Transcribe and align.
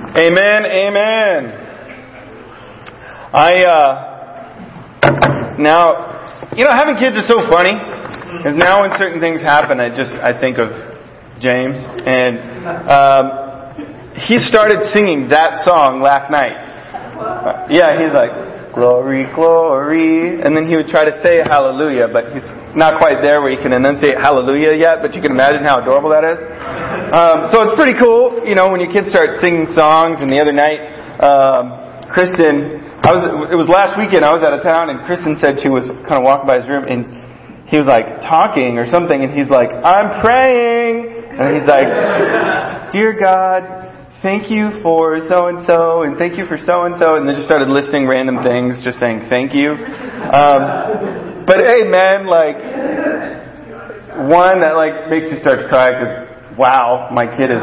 Amen, 0.00 0.64
amen. 0.64 1.52
I, 3.32 3.52
uh, 3.68 3.92
now, 5.60 6.48
you 6.56 6.64
know, 6.64 6.72
having 6.72 6.96
kids 6.96 7.16
is 7.16 7.28
so 7.28 7.44
funny. 7.52 7.76
Because 7.76 8.56
now 8.56 8.80
when 8.80 8.90
certain 8.96 9.20
things 9.20 9.40
happen, 9.42 9.78
I 9.78 9.90
just, 9.92 10.16
I 10.16 10.32
think 10.40 10.56
of 10.56 10.72
James. 11.38 11.76
And, 12.08 12.40
um, 12.88 13.24
he 14.16 14.38
started 14.38 14.88
singing 14.92 15.28
that 15.28 15.62
song 15.64 16.00
last 16.00 16.30
night. 16.32 16.56
Uh, 17.20 17.68
yeah, 17.68 18.00
he's 18.00 18.16
like, 18.16 18.72
glory, 18.72 19.28
glory. 19.34 20.40
And 20.40 20.56
then 20.56 20.66
he 20.66 20.76
would 20.76 20.88
try 20.88 21.04
to 21.04 21.14
say 21.20 21.44
hallelujah, 21.44 22.08
but 22.08 22.32
he's 22.32 22.48
not 22.74 22.98
quite 22.98 23.20
there 23.20 23.42
where 23.42 23.52
he 23.52 23.60
can 23.60 23.72
enunciate 23.72 24.16
hallelujah 24.16 24.72
yet, 24.80 25.02
but 25.02 25.14
you 25.14 25.20
can 25.20 25.30
imagine 25.30 25.62
how 25.62 25.80
adorable 25.82 26.08
that 26.10 26.24
is. 26.24 26.40
Um, 27.10 27.50
so 27.50 27.66
it's 27.66 27.74
pretty 27.74 27.98
cool, 27.98 28.46
you 28.46 28.54
know, 28.54 28.70
when 28.70 28.78
your 28.78 28.94
kids 28.94 29.10
start 29.10 29.42
singing 29.42 29.66
songs. 29.74 30.22
And 30.22 30.30
the 30.30 30.38
other 30.38 30.54
night, 30.54 30.78
um, 31.18 32.06
Kristen, 32.06 32.78
I 33.02 33.10
was, 33.10 33.50
it 33.50 33.58
was 33.58 33.66
last 33.66 33.98
weekend, 33.98 34.22
I 34.22 34.30
was 34.30 34.46
out 34.46 34.54
of 34.54 34.62
town, 34.62 34.94
and 34.94 35.02
Kristen 35.10 35.34
said 35.42 35.58
she 35.58 35.66
was 35.66 35.90
kind 36.06 36.22
of 36.22 36.24
walking 36.24 36.46
by 36.46 36.62
his 36.62 36.70
room, 36.70 36.86
and 36.86 37.66
he 37.66 37.82
was 37.82 37.90
like 37.90 38.22
talking 38.22 38.78
or 38.78 38.86
something, 38.86 39.18
and 39.18 39.34
he's 39.34 39.50
like, 39.50 39.74
I'm 39.74 40.22
praying! 40.22 41.34
And 41.34 41.58
he's 41.58 41.66
like, 41.66 41.90
Dear 42.94 43.18
God, 43.18 43.90
thank 44.22 44.46
you 44.46 44.78
for 44.78 45.18
so 45.26 45.50
and 45.50 45.66
so, 45.66 46.06
and 46.06 46.14
thank 46.14 46.38
you 46.38 46.46
for 46.46 46.62
so 46.62 46.86
and 46.86 46.94
so, 47.02 47.18
and 47.18 47.26
then 47.26 47.34
just 47.34 47.50
started 47.50 47.66
listing 47.66 48.06
random 48.06 48.46
things, 48.46 48.86
just 48.86 49.02
saying 49.02 49.26
thank 49.26 49.50
you. 49.50 49.74
Um, 49.74 51.42
but 51.42 51.58
hey, 51.58 51.90
man, 51.90 52.30
like, 52.30 52.54
one 54.30 54.62
that 54.62 54.78
like 54.78 55.10
makes 55.10 55.26
you 55.26 55.42
start 55.42 55.58
to 55.58 55.66
cry 55.66 55.90
because 55.98 56.29
wow, 56.58 57.10
my 57.12 57.26
kid 57.26 57.50
is 57.50 57.62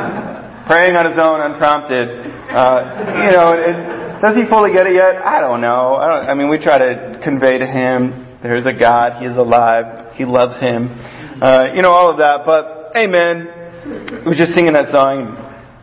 praying 0.67 0.95
on 0.95 1.07
his 1.09 1.17
own, 1.19 1.41
unprompted. 1.41 2.07
Uh, 2.07 3.23
you 3.23 3.31
know, 3.31 3.55
it, 3.55 4.21
does 4.21 4.35
he 4.35 4.47
fully 4.49 4.71
get 4.73 4.87
it 4.87 4.93
yet? 4.93 5.21
I 5.23 5.39
don't 5.39 5.61
know. 5.61 5.95
I, 5.95 6.05
don't, 6.07 6.29
I 6.29 6.33
mean, 6.33 6.49
we 6.49 6.57
try 6.57 6.77
to 6.77 7.19
convey 7.23 7.59
to 7.59 7.67
him 7.67 8.27
there's 8.43 8.65
a 8.69 8.73
God, 8.73 9.17
He 9.19 9.25
is 9.25 9.35
alive, 9.35 10.13
He 10.13 10.25
loves 10.25 10.61
him. 10.61 10.93
Uh, 11.41 11.73
you 11.73 11.81
know, 11.81 11.89
all 11.89 12.11
of 12.13 12.17
that. 12.21 12.45
But, 12.45 12.93
amen. 12.93 14.23
We 14.23 14.33
were 14.33 14.37
just 14.37 14.53
singing 14.53 14.73
that 14.73 14.93
song. 14.93 15.33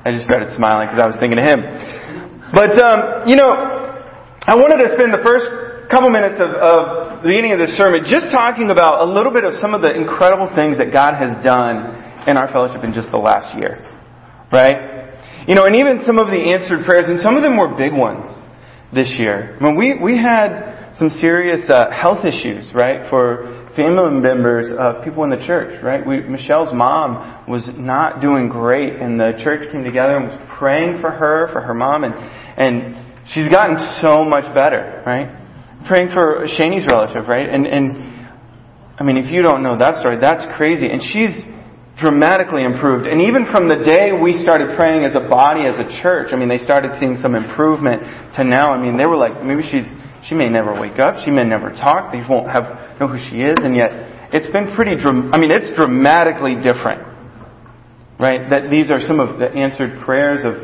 I 0.07 0.13
just 0.15 0.25
started 0.25 0.55
smiling 0.55 0.87
because 0.87 1.03
I 1.03 1.09
was 1.11 1.19
thinking 1.19 1.41
of 1.41 1.47
him. 1.47 1.61
But, 2.53 2.77
um, 2.79 3.27
you 3.27 3.35
know, 3.35 3.51
I 3.51 4.55
wanted 4.55 4.87
to 4.87 4.95
spend 4.95 5.11
the 5.11 5.25
first 5.25 5.49
couple 5.91 6.11
minutes 6.13 6.39
of, 6.39 6.53
of 6.55 7.23
the 7.25 7.33
beginning 7.33 7.57
of 7.57 7.59
this 7.59 7.75
sermon 7.75 8.05
just 8.07 8.31
talking 8.31 8.71
about 8.71 9.01
a 9.01 9.09
little 9.09 9.33
bit 9.33 9.43
of 9.43 9.57
some 9.59 9.73
of 9.75 9.81
the 9.81 9.91
incredible 9.91 10.53
things 10.55 10.77
that 10.79 10.93
God 10.93 11.17
has 11.17 11.33
done 11.43 12.04
in 12.29 12.37
our 12.37 12.51
fellowship 12.53 12.85
in 12.85 12.93
just 12.93 13.11
the 13.11 13.19
last 13.19 13.57
year. 13.59 13.83
Right? 14.53 15.13
You 15.47 15.55
know, 15.55 15.67
and 15.67 15.77
even 15.77 16.03
some 16.07 16.19
of 16.19 16.29
the 16.29 16.41
answered 16.57 16.87
prayers, 16.87 17.07
and 17.09 17.21
some 17.21 17.37
of 17.37 17.43
them 17.43 17.57
were 17.59 17.77
big 17.77 17.93
ones 17.93 18.33
this 18.95 19.13
year. 19.19 19.57
I 19.61 19.65
mean, 19.65 19.77
we, 19.77 20.01
we 20.01 20.17
had 20.17 20.97
some 20.97 21.11
serious 21.21 21.69
uh, 21.69 21.91
health 21.91 22.25
issues, 22.25 22.71
right, 22.75 23.11
for 23.11 23.69
family 23.77 24.21
members 24.23 24.71
of 24.79 25.05
people 25.05 25.25
in 25.25 25.31
the 25.31 25.43
church, 25.45 25.83
right? 25.83 26.07
We, 26.07 26.21
Michelle's 26.21 26.73
mom 26.73 27.45
was 27.51 27.69
not 27.77 28.23
doing 28.23 28.49
great, 28.49 28.95
and 28.97 29.19
the 29.19 29.35
church 29.43 29.71
came 29.73 29.83
together 29.83 30.17
and 30.17 30.29
was 30.29 30.39
praying 30.57 31.01
for 31.01 31.11
her, 31.11 31.51
for 31.53 31.61
her 31.61 31.75
mom, 31.75 32.05
and, 32.05 32.15
and 32.15 32.97
she's 33.35 33.51
gotten 33.51 33.77
so 34.01 34.25
much 34.25 34.47
better, 34.55 35.03
right? 35.05 35.29
Praying 35.89 36.15
for 36.15 36.47
Shaney's 36.47 36.87
relative, 36.87 37.29
right? 37.29 37.49
And, 37.49 37.67
and, 37.67 38.15
I 38.97 39.03
mean, 39.03 39.19
if 39.19 39.31
you 39.33 39.43
don't 39.43 39.63
know 39.63 39.77
that 39.77 39.99
story, 40.01 40.19
that's 40.21 40.47
crazy. 40.57 40.87
And 40.87 41.03
she's, 41.03 41.35
dramatically 42.01 42.65
improved. 42.65 43.07
And 43.07 43.23
even 43.23 43.47
from 43.51 43.69
the 43.69 43.79
day 43.87 44.11
we 44.11 44.43
started 44.43 44.75
praying 44.77 45.05
as 45.05 45.15
a 45.15 45.29
body, 45.29 45.67
as 45.67 45.79
a 45.79 45.87
church, 46.03 46.33
I 46.33 46.37
mean, 46.37 46.49
they 46.49 46.59
started 46.59 46.99
seeing 46.99 47.19
some 47.23 47.35
improvement 47.35 48.03
to 48.37 48.43
now. 48.43 48.73
I 48.73 48.83
mean, 48.83 48.99
they 48.99 49.07
were 49.07 49.17
like, 49.17 49.45
maybe 49.45 49.63
she's, 49.63 49.87
she 50.27 50.35
may 50.35 50.51
never 50.51 50.75
wake 50.75 50.99
up, 50.99 51.23
she 51.25 51.31
may 51.31 51.45
never 51.45 51.71
talk, 51.71 52.11
they 52.11 52.23
won't 52.27 52.51
have, 52.51 52.99
know 52.99 53.07
who 53.07 53.19
she 53.31 53.43
is, 53.43 53.55
and 53.63 53.77
yet 53.79 53.91
it's 54.35 54.51
been 54.51 54.75
pretty, 54.75 54.99
I 54.99 55.39
mean, 55.39 55.51
it's 55.51 55.77
dramatically 55.77 56.57
different. 56.57 57.15
Right? 58.19 58.49
That 58.49 58.71
these 58.71 58.91
are 58.91 59.01
some 59.03 59.19
of 59.19 59.39
the 59.39 59.51
answered 59.51 60.05
prayers 60.05 60.43
of 60.43 60.63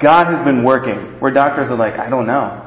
God 0.00 0.28
has 0.34 0.44
been 0.44 0.64
working, 0.64 1.20
where 1.20 1.32
doctors 1.32 1.70
are 1.70 1.76
like, 1.76 1.94
I 1.94 2.10
don't 2.10 2.26
know. 2.26 2.64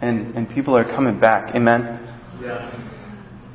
And, 0.00 0.34
and 0.34 0.48
people 0.48 0.76
are 0.76 0.84
coming 0.84 1.20
back. 1.20 1.54
Amen? 1.54 2.00
Yeah. 2.40 2.81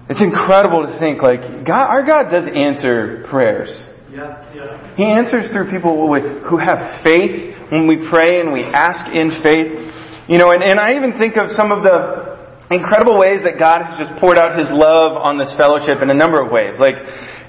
It's 0.10 0.24
incredible 0.24 0.88
to 0.88 0.96
think 1.00 1.22
like 1.22 1.68
God, 1.68 1.84
our 1.84 2.06
God 2.06 2.32
does 2.32 2.48
answer 2.48 3.28
prayers. 3.30 3.70
Yeah, 4.08 4.40
yeah. 4.56 4.96
He 4.96 5.04
answers 5.04 5.52
through 5.52 5.70
people 5.70 6.10
with 6.10 6.48
who 6.48 6.58
have 6.58 7.04
faith 7.04 7.60
when 7.72 7.88
we 7.88 8.08
pray 8.10 8.40
and 8.40 8.54
we 8.54 8.64
ask 8.64 9.12
in 9.12 9.44
faith. 9.44 9.84
You 10.32 10.40
know, 10.40 10.52
and, 10.52 10.64
and 10.64 10.80
I 10.80 10.96
even 10.96 11.20
think 11.20 11.36
of 11.36 11.52
some 11.52 11.72
of 11.72 11.84
the 11.84 12.40
incredible 12.72 13.20
ways 13.20 13.44
that 13.44 13.60
God 13.60 13.84
has 13.84 14.00
just 14.00 14.20
poured 14.20 14.40
out 14.40 14.58
His 14.58 14.72
love 14.72 15.20
on 15.20 15.38
this 15.38 15.52
fellowship 15.60 16.00
in 16.02 16.10
a 16.10 16.16
number 16.16 16.40
of 16.40 16.52
ways. 16.52 16.80
Like, 16.80 16.96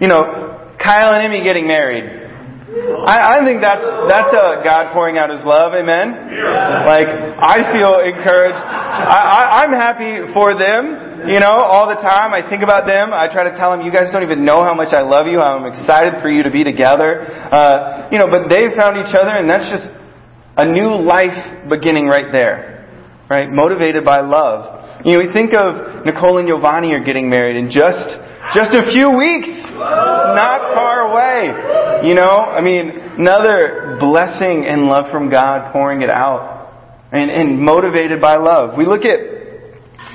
you 0.02 0.06
know, 0.10 0.74
Kyle 0.82 1.14
and 1.14 1.22
Emmy 1.22 1.42
getting 1.46 1.66
married. 1.66 2.26
I, 3.06 3.38
I 3.38 3.44
think 3.46 3.62
that's 3.62 3.86
that's 4.10 4.34
a 4.34 4.62
God 4.62 4.92
pouring 4.92 5.16
out 5.16 5.30
His 5.30 5.42
love. 5.46 5.74
Amen. 5.74 6.10
Like 6.86 7.08
I 7.38 7.70
feel 7.70 8.02
encouraged. 8.02 8.58
I, 8.58 9.18
I, 9.18 9.42
I'm 9.62 9.72
happy 9.72 10.26
for 10.34 10.58
them. 10.58 11.07
You 11.26 11.42
know, 11.42 11.58
all 11.66 11.90
the 11.90 11.98
time 11.98 12.30
I 12.30 12.46
think 12.46 12.62
about 12.62 12.86
them. 12.86 13.10
I 13.10 13.26
try 13.26 13.50
to 13.50 13.56
tell 13.58 13.74
them, 13.74 13.82
you 13.82 13.90
guys 13.90 14.14
don't 14.14 14.22
even 14.22 14.44
know 14.44 14.62
how 14.62 14.74
much 14.74 14.94
I 14.94 15.02
love 15.02 15.26
you. 15.26 15.40
I'm 15.42 15.66
excited 15.66 16.22
for 16.22 16.30
you 16.30 16.46
to 16.46 16.50
be 16.50 16.62
together. 16.62 17.26
Uh, 17.26 18.06
you 18.12 18.22
know, 18.22 18.30
but 18.30 18.46
they 18.46 18.70
found 18.78 19.02
each 19.02 19.10
other, 19.10 19.34
and 19.34 19.50
that's 19.50 19.66
just 19.66 19.90
a 20.56 20.66
new 20.66 20.94
life 20.94 21.66
beginning 21.68 22.06
right 22.06 22.30
there, 22.30 22.86
right? 23.30 23.50
Motivated 23.50 24.04
by 24.04 24.20
love. 24.20 25.02
You 25.04 25.18
know, 25.18 25.26
we 25.26 25.32
think 25.32 25.54
of 25.54 26.06
Nicole 26.06 26.38
and 26.38 26.46
Giovanni 26.46 26.94
are 26.94 27.02
getting 27.02 27.30
married 27.30 27.56
in 27.56 27.70
just 27.70 28.14
just 28.54 28.72
a 28.72 28.88
few 28.90 29.12
weeks, 29.12 29.48
not 29.76 30.74
far 30.74 31.12
away. 31.12 32.08
You 32.08 32.14
know, 32.14 32.46
I 32.48 32.62
mean, 32.62 32.90
another 33.18 33.96
blessing 34.00 34.64
and 34.66 34.86
love 34.86 35.10
from 35.10 35.30
God 35.30 35.72
pouring 35.72 36.02
it 36.02 36.10
out, 36.10 36.72
and, 37.12 37.30
and 37.30 37.60
motivated 37.60 38.20
by 38.20 38.36
love. 38.36 38.76
We 38.76 38.86
look 38.86 39.04
at 39.04 39.37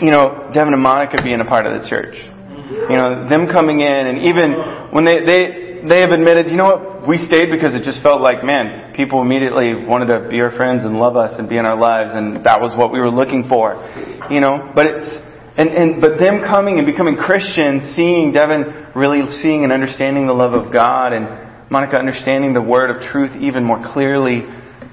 you 0.04 0.12
know, 0.12 0.52
Devin 0.52 0.76
and 0.76 0.84
Monica 0.84 1.24
being 1.24 1.40
a 1.40 1.48
part 1.48 1.66
of 1.66 1.80
the 1.80 1.88
church. 1.88 2.20
You 2.20 3.00
know, 3.00 3.24
them 3.32 3.48
coming 3.48 3.80
in 3.80 4.04
and 4.12 4.28
even 4.28 4.92
when 4.92 5.08
they, 5.08 5.24
they, 5.24 5.88
they 5.88 6.00
have 6.04 6.12
admitted, 6.12 6.52
you 6.52 6.60
know 6.60 6.76
what, 6.76 7.08
we 7.08 7.16
stayed 7.24 7.48
because 7.48 7.72
it 7.72 7.88
just 7.88 8.04
felt 8.04 8.20
like, 8.20 8.44
man, 8.44 8.92
people 8.96 9.22
immediately 9.22 9.76
wanted 9.76 10.12
to 10.12 10.28
be 10.28 10.44
our 10.44 10.52
friends 10.56 10.84
and 10.84 11.00
love 11.00 11.16
us 11.16 11.40
and 11.40 11.48
be 11.48 11.56
in 11.56 11.66
our 11.66 11.80
lives 11.80 12.12
and 12.12 12.44
that 12.44 12.60
was 12.60 12.76
what 12.76 12.92
we 12.92 13.00
were 13.00 13.12
looking 13.12 13.48
for. 13.48 13.80
You 14.28 14.44
know, 14.44 14.72
but 14.76 14.86
it's, 14.92 15.12
and, 15.56 15.70
and, 15.72 16.02
but 16.02 16.20
them 16.20 16.44
coming 16.44 16.80
and 16.80 16.86
becoming 16.86 17.16
Christians, 17.16 17.96
seeing 17.96 18.34
Devin 18.34 18.92
really 18.96 19.24
seeing 19.40 19.64
and 19.64 19.72
understanding 19.72 20.28
the 20.28 20.34
love 20.36 20.52
of 20.52 20.74
God 20.74 21.14
and 21.14 21.72
Monica 21.72 21.96
understanding 21.96 22.54
the 22.54 22.62
word 22.62 22.92
of 22.92 23.08
truth 23.12 23.32
even 23.40 23.64
more 23.64 23.80
clearly, 23.94 24.44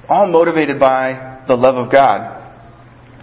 all 0.09 0.31
motivated 0.31 0.79
by 0.79 1.43
the 1.49 1.55
love 1.55 1.77
of 1.77 1.91
God. 1.91 2.40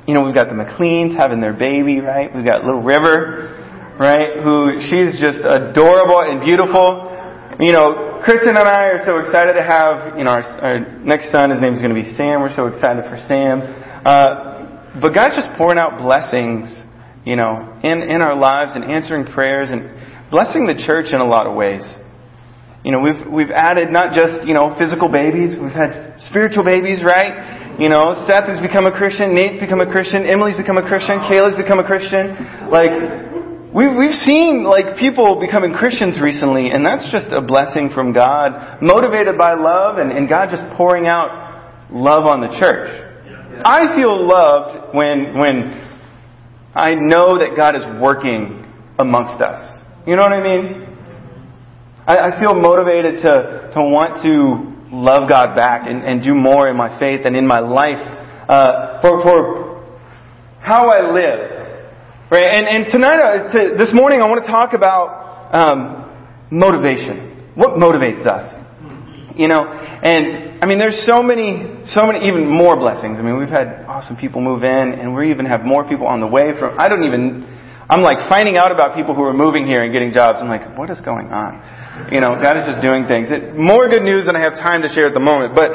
You 0.07 0.13
know, 0.15 0.23
we've 0.23 0.33
got 0.33 0.47
the 0.47 0.55
McLeans 0.55 1.19
having 1.19 1.41
their 1.41 1.51
baby, 1.51 1.99
right? 1.99 2.33
We've 2.33 2.45
got 2.45 2.63
little 2.63 2.81
River, 2.81 3.51
right? 3.99 4.39
Who, 4.39 4.79
she's 4.87 5.19
just 5.19 5.43
adorable 5.43 6.23
and 6.23 6.39
beautiful. 6.39 7.11
You 7.59 7.75
know, 7.75 8.23
Kristen 8.23 8.55
and 8.55 8.63
I 8.63 8.95
are 8.95 9.03
so 9.03 9.19
excited 9.19 9.59
to 9.59 9.63
have, 9.67 10.17
you 10.17 10.23
know, 10.23 10.31
our, 10.31 10.47
our 10.63 10.79
next 11.03 11.27
son, 11.35 11.51
his 11.51 11.59
name 11.59 11.75
is 11.75 11.83
going 11.83 11.91
to 11.91 11.99
be 11.99 12.15
Sam. 12.15 12.39
We're 12.39 12.55
so 12.55 12.71
excited 12.71 13.03
for 13.03 13.19
Sam. 13.27 13.59
Uh, 14.07 15.03
but 15.03 15.11
God's 15.11 15.35
just 15.35 15.51
pouring 15.59 15.77
out 15.77 15.99
blessings, 15.99 16.71
you 17.27 17.35
know, 17.35 17.75
in, 17.83 17.99
in 17.99 18.23
our 18.23 18.35
lives 18.39 18.79
and 18.79 18.87
answering 18.87 19.27
prayers 19.27 19.75
and 19.75 19.91
blessing 20.31 20.71
the 20.71 20.79
church 20.87 21.11
in 21.11 21.19
a 21.19 21.27
lot 21.27 21.51
of 21.51 21.55
ways. 21.59 21.83
You 22.87 22.95
know, 22.95 23.03
we've, 23.03 23.27
we've 23.27 23.51
added 23.51 23.91
not 23.91 24.15
just, 24.15 24.47
you 24.47 24.55
know, 24.55 24.71
physical 24.79 25.11
babies, 25.11 25.59
we've 25.59 25.75
had 25.75 26.15
spiritual 26.31 26.63
babies, 26.63 27.03
right? 27.03 27.66
You 27.77 27.89
know, 27.89 28.25
Seth 28.25 28.49
has 28.49 28.59
become 28.59 28.89
a 28.89 28.91
Christian, 28.91 29.35
Nate's 29.35 29.61
become 29.61 29.81
a 29.81 29.85
Christian, 29.85 30.25
Emily's 30.25 30.57
become 30.57 30.81
a 30.81 30.87
Christian, 30.87 31.21
Kayla's 31.29 31.53
become 31.61 31.77
a 31.77 31.85
Christian. 31.85 32.33
Like, 32.73 32.89
we, 33.69 33.85
we've 33.85 34.17
seen, 34.25 34.65
like, 34.65 34.97
people 34.97 35.37
becoming 35.39 35.77
Christians 35.77 36.17
recently, 36.19 36.71
and 36.71 36.83
that's 36.83 37.05
just 37.11 37.29
a 37.29 37.41
blessing 37.45 37.91
from 37.93 38.13
God, 38.13 38.81
motivated 38.81 39.37
by 39.37 39.53
love, 39.53 39.99
and, 39.99 40.11
and 40.11 40.27
God 40.27 40.49
just 40.49 40.65
pouring 40.75 41.05
out 41.05 41.93
love 41.93 42.25
on 42.25 42.41
the 42.41 42.49
church. 42.57 42.89
I 43.63 43.93
feel 43.95 44.25
loved 44.25 44.97
when, 44.97 45.37
when 45.37 45.77
I 46.73 46.95
know 46.95 47.37
that 47.37 47.53
God 47.55 47.75
is 47.75 47.85
working 48.01 48.65
amongst 48.97 49.39
us. 49.39 49.61
You 50.07 50.15
know 50.15 50.23
what 50.23 50.33
I 50.33 50.41
mean? 50.41 50.97
I, 52.07 52.33
I 52.33 52.39
feel 52.39 52.55
motivated 52.55 53.21
to, 53.21 53.71
to 53.75 53.81
want 53.85 54.23
to 54.25 54.76
love 54.91 55.29
God 55.29 55.55
back 55.55 55.87
and, 55.87 56.03
and 56.03 56.23
do 56.23 56.33
more 56.33 56.67
in 56.67 56.77
my 56.77 56.99
faith 56.99 57.21
and 57.25 57.35
in 57.35 57.45
my 57.45 57.59
life 57.59 57.99
uh, 58.49 59.01
for, 59.01 59.21
for 59.21 59.99
how 60.61 60.89
I 60.89 61.11
live. 61.11 61.57
Right? 62.29 62.47
And, 62.51 62.67
and 62.67 62.91
tonight, 62.91 63.19
uh, 63.19 63.51
to, 63.53 63.75
this 63.77 63.93
morning, 63.93 64.21
I 64.21 64.29
want 64.29 64.43
to 64.43 64.51
talk 64.51 64.73
about 64.73 65.55
um, 65.55 66.27
motivation. 66.51 67.53
What 67.55 67.79
motivates 67.79 68.27
us? 68.27 68.53
You 69.37 69.47
know, 69.47 69.63
and 69.69 70.63
I 70.63 70.65
mean, 70.65 70.79
there's 70.79 71.05
so 71.05 71.21
many, 71.21 71.85
so 71.93 72.07
many, 72.07 72.27
even 72.27 72.49
more 72.49 72.75
blessings. 72.75 73.19
I 73.19 73.21
mean, 73.21 73.37
we've 73.37 73.53
had 73.53 73.85
awesome 73.85 74.17
people 74.17 74.41
move 74.41 74.63
in, 74.63 74.97
and 74.97 75.13
we 75.13 75.29
even 75.29 75.45
have 75.45 75.61
more 75.61 75.87
people 75.87 76.07
on 76.07 76.19
the 76.19 76.27
way 76.27 76.57
from. 76.57 76.73
I 76.79 76.89
don't 76.89 77.03
even. 77.03 77.45
I'm 77.87 78.01
like 78.01 78.27
finding 78.27 78.57
out 78.57 78.71
about 78.71 78.97
people 78.97 79.13
who 79.15 79.23
are 79.23 79.33
moving 79.33 79.65
here 79.65 79.83
and 79.83 79.93
getting 79.93 80.11
jobs. 80.11 80.39
I'm 80.41 80.49
like, 80.49 80.75
what 80.77 80.89
is 80.89 80.99
going 81.01 81.27
on? 81.27 81.61
You 82.11 82.21
know, 82.21 82.39
God 82.41 82.57
is 82.57 82.65
just 82.65 82.81
doing 82.81 83.05
things. 83.07 83.27
It, 83.29 83.55
more 83.55 83.89
good 83.89 84.03
news 84.03 84.25
than 84.25 84.35
I 84.35 84.41
have 84.41 84.55
time 84.55 84.81
to 84.81 84.89
share 84.89 85.07
at 85.07 85.13
the 85.13 85.23
moment. 85.23 85.55
But 85.55 85.71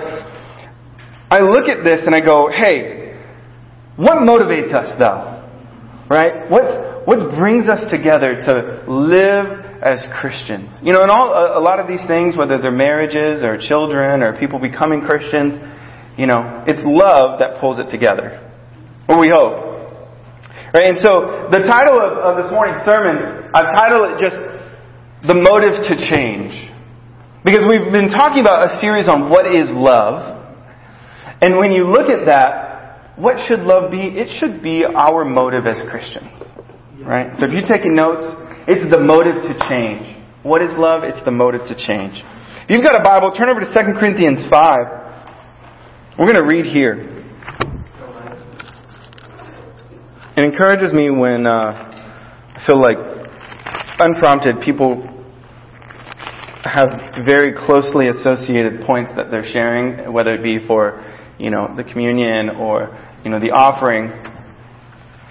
I 1.30 1.40
look 1.40 1.68
at 1.68 1.84
this 1.84 2.06
and 2.06 2.14
I 2.14 2.20
go, 2.20 2.48
hey, 2.52 3.20
what 3.96 4.24
motivates 4.24 4.74
us 4.74 4.96
though? 4.98 5.44
Right? 6.08 6.50
What 6.50 7.06
what 7.06 7.34
brings 7.34 7.68
us 7.68 7.90
together 7.90 8.40
to 8.40 8.84
live 8.86 9.72
as 9.82 9.98
Christians. 10.14 10.78
You 10.80 10.94
know, 10.94 11.02
and 11.02 11.10
all 11.10 11.34
a, 11.34 11.58
a 11.58 11.62
lot 11.62 11.82
of 11.82 11.90
these 11.90 12.06
things, 12.06 12.38
whether 12.38 12.62
they're 12.62 12.70
marriages 12.70 13.42
or 13.42 13.58
children 13.58 14.22
or 14.22 14.38
people 14.38 14.62
becoming 14.62 15.02
Christians, 15.02 15.58
you 16.16 16.30
know, 16.30 16.62
it's 16.70 16.80
love 16.86 17.40
that 17.40 17.58
pulls 17.58 17.82
it 17.82 17.90
together. 17.90 18.38
Or 19.10 19.18
we 19.18 19.26
hope. 19.34 19.72
Right? 20.70 20.86
And 20.94 20.98
so 21.02 21.50
the 21.50 21.66
title 21.66 21.98
of, 21.98 22.14
of 22.14 22.32
this 22.38 22.48
morning's 22.54 22.86
sermon, 22.86 23.50
I've 23.50 23.74
titled 23.74 24.14
it 24.14 24.22
just 24.22 24.38
The 25.22 25.38
Motive 25.38 25.86
to 25.86 25.94
Change. 26.10 26.50
Because 27.46 27.62
we've 27.62 27.94
been 27.94 28.10
talking 28.10 28.42
about 28.42 28.66
a 28.66 28.80
series 28.82 29.06
on 29.06 29.30
what 29.30 29.46
is 29.46 29.70
love. 29.70 30.34
And 31.38 31.58
when 31.58 31.70
you 31.70 31.86
look 31.86 32.10
at 32.10 32.26
that, 32.26 33.14
what 33.14 33.38
should 33.46 33.60
love 33.60 33.92
be? 33.92 34.02
It 34.02 34.34
should 34.42 34.66
be 34.66 34.82
our 34.82 35.24
motive 35.24 35.62
as 35.66 35.78
Christians. 35.86 36.26
Right? 37.06 37.30
So 37.38 37.46
if 37.46 37.54
you're 37.54 37.70
taking 37.70 37.94
notes, 37.94 38.26
it's 38.66 38.82
the 38.90 38.98
motive 38.98 39.46
to 39.46 39.54
change. 39.70 40.10
What 40.42 40.58
is 40.58 40.74
love? 40.74 41.06
It's 41.06 41.22
the 41.24 41.30
motive 41.30 41.70
to 41.70 41.74
change. 41.78 42.18
If 42.66 42.74
you've 42.74 42.82
got 42.82 42.98
a 42.98 43.04
Bible, 43.06 43.30
turn 43.30 43.46
over 43.46 43.62
to 43.62 43.70
2 43.70 44.02
Corinthians 44.02 44.42
5. 44.50 46.18
We're 46.18 46.26
going 46.26 46.42
to 46.42 46.50
read 46.50 46.66
here. 46.66 46.98
It 50.34 50.42
encourages 50.42 50.92
me 50.92 51.10
when 51.10 51.46
uh, 51.46 52.58
I 52.58 52.62
feel 52.66 52.82
like 52.82 52.98
unprompted 54.00 54.56
people 54.64 55.11
have 56.62 57.24
very 57.26 57.52
closely 57.54 58.08
associated 58.08 58.86
points 58.86 59.10
that 59.16 59.30
they're 59.30 59.46
sharing, 59.46 60.12
whether 60.12 60.34
it 60.34 60.42
be 60.42 60.64
for, 60.66 61.02
you 61.38 61.50
know, 61.50 61.74
the 61.76 61.84
communion 61.84 62.50
or, 62.50 62.96
you 63.24 63.30
know, 63.30 63.40
the 63.40 63.50
offering. 63.50 64.08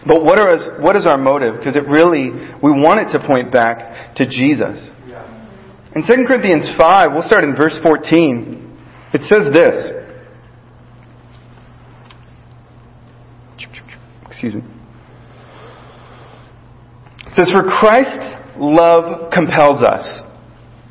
But 0.06 0.24
what, 0.24 0.39
are, 0.39 0.81
what 0.81 0.95
is 0.95 1.06
our 1.06 1.18
motive? 1.18 1.57
Because 1.57 1.75
it 1.75 1.88
really, 1.88 2.31
we 2.62 2.72
want 2.72 3.00
it 3.00 3.18
to 3.18 3.25
point 3.25 3.51
back 3.51 4.16
to 4.16 4.25
Jesus. 4.25 4.89
In 5.94 6.04
2 6.04 6.25
Corinthians 6.28 6.72
5, 6.78 7.12
we'll 7.12 7.24
start 7.24 7.44
in 7.44 7.56
verse 7.56 7.78
14. 7.83 8.80
It 9.13 9.22
says 9.24 9.51
this. 9.51 10.01
Excuse 14.28 14.56
me. 14.56 14.62
It 17.28 17.36
says, 17.36 17.51
For 17.51 17.63
Christ's 17.80 18.33
love 18.57 19.31
compels 19.31 19.83
us, 19.83 20.07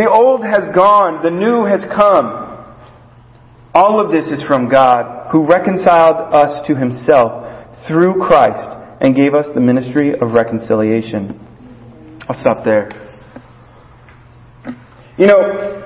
The 0.00 0.08
old 0.08 0.40
has 0.40 0.64
gone, 0.74 1.20
the 1.20 1.28
new 1.28 1.68
has 1.68 1.84
come. 1.92 2.32
All 3.76 4.00
of 4.00 4.08
this 4.08 4.32
is 4.32 4.40
from 4.48 4.70
God, 4.72 5.28
who 5.28 5.44
reconciled 5.44 6.32
us 6.32 6.64
to 6.68 6.74
himself 6.74 7.84
through 7.84 8.16
Christ 8.16 8.64
and 9.04 9.14
gave 9.14 9.34
us 9.34 9.44
the 9.52 9.60
ministry 9.60 10.16
of 10.16 10.32
reconciliation. 10.32 11.36
I'll 12.24 12.40
stop 12.40 12.64
there. 12.64 12.88
You 15.20 15.28
know, 15.28 15.84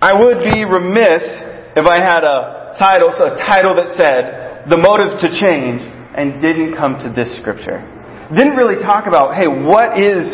I 0.00 0.16
would 0.16 0.40
be 0.48 0.64
remiss 0.64 1.28
if 1.76 1.84
I 1.84 2.00
had 2.00 2.24
a 2.24 2.72
title, 2.80 3.12
so 3.12 3.36
a 3.36 3.36
title 3.36 3.76
that 3.76 3.92
said, 4.00 4.64
The 4.70 4.78
Motive 4.80 5.20
to 5.20 5.28
Change, 5.36 5.84
and 6.16 6.40
didn't 6.40 6.72
come 6.74 6.96
to 7.04 7.12
this 7.12 7.36
scripture. 7.36 7.84
Didn't 8.32 8.56
really 8.56 8.80
talk 8.80 9.06
about, 9.06 9.36
hey, 9.36 9.44
what 9.44 10.00
is, 10.00 10.24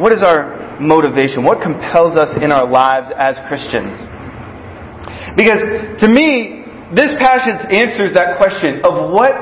what 0.00 0.16
is 0.16 0.24
our 0.24 0.53
motivation? 0.80 1.44
What 1.44 1.62
compels 1.62 2.16
us 2.16 2.36
in 2.42 2.50
our 2.52 2.68
lives 2.68 3.08
as 3.18 3.36
Christians? 3.48 3.98
Because 5.36 5.60
to 6.00 6.08
me, 6.08 6.64
this 6.94 7.10
passage 7.18 7.60
answers 7.70 8.14
that 8.14 8.38
question 8.38 8.82
of 8.84 9.10
what, 9.12 9.34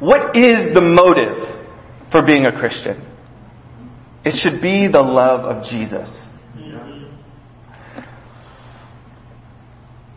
what 0.00 0.36
is 0.36 0.74
the 0.74 0.80
motive 0.80 1.36
for 2.10 2.24
being 2.26 2.46
a 2.46 2.52
Christian? 2.52 3.04
It 4.24 4.34
should 4.42 4.60
be 4.60 4.88
the 4.90 5.00
love 5.00 5.44
of 5.44 5.64
Jesus. 5.64 6.10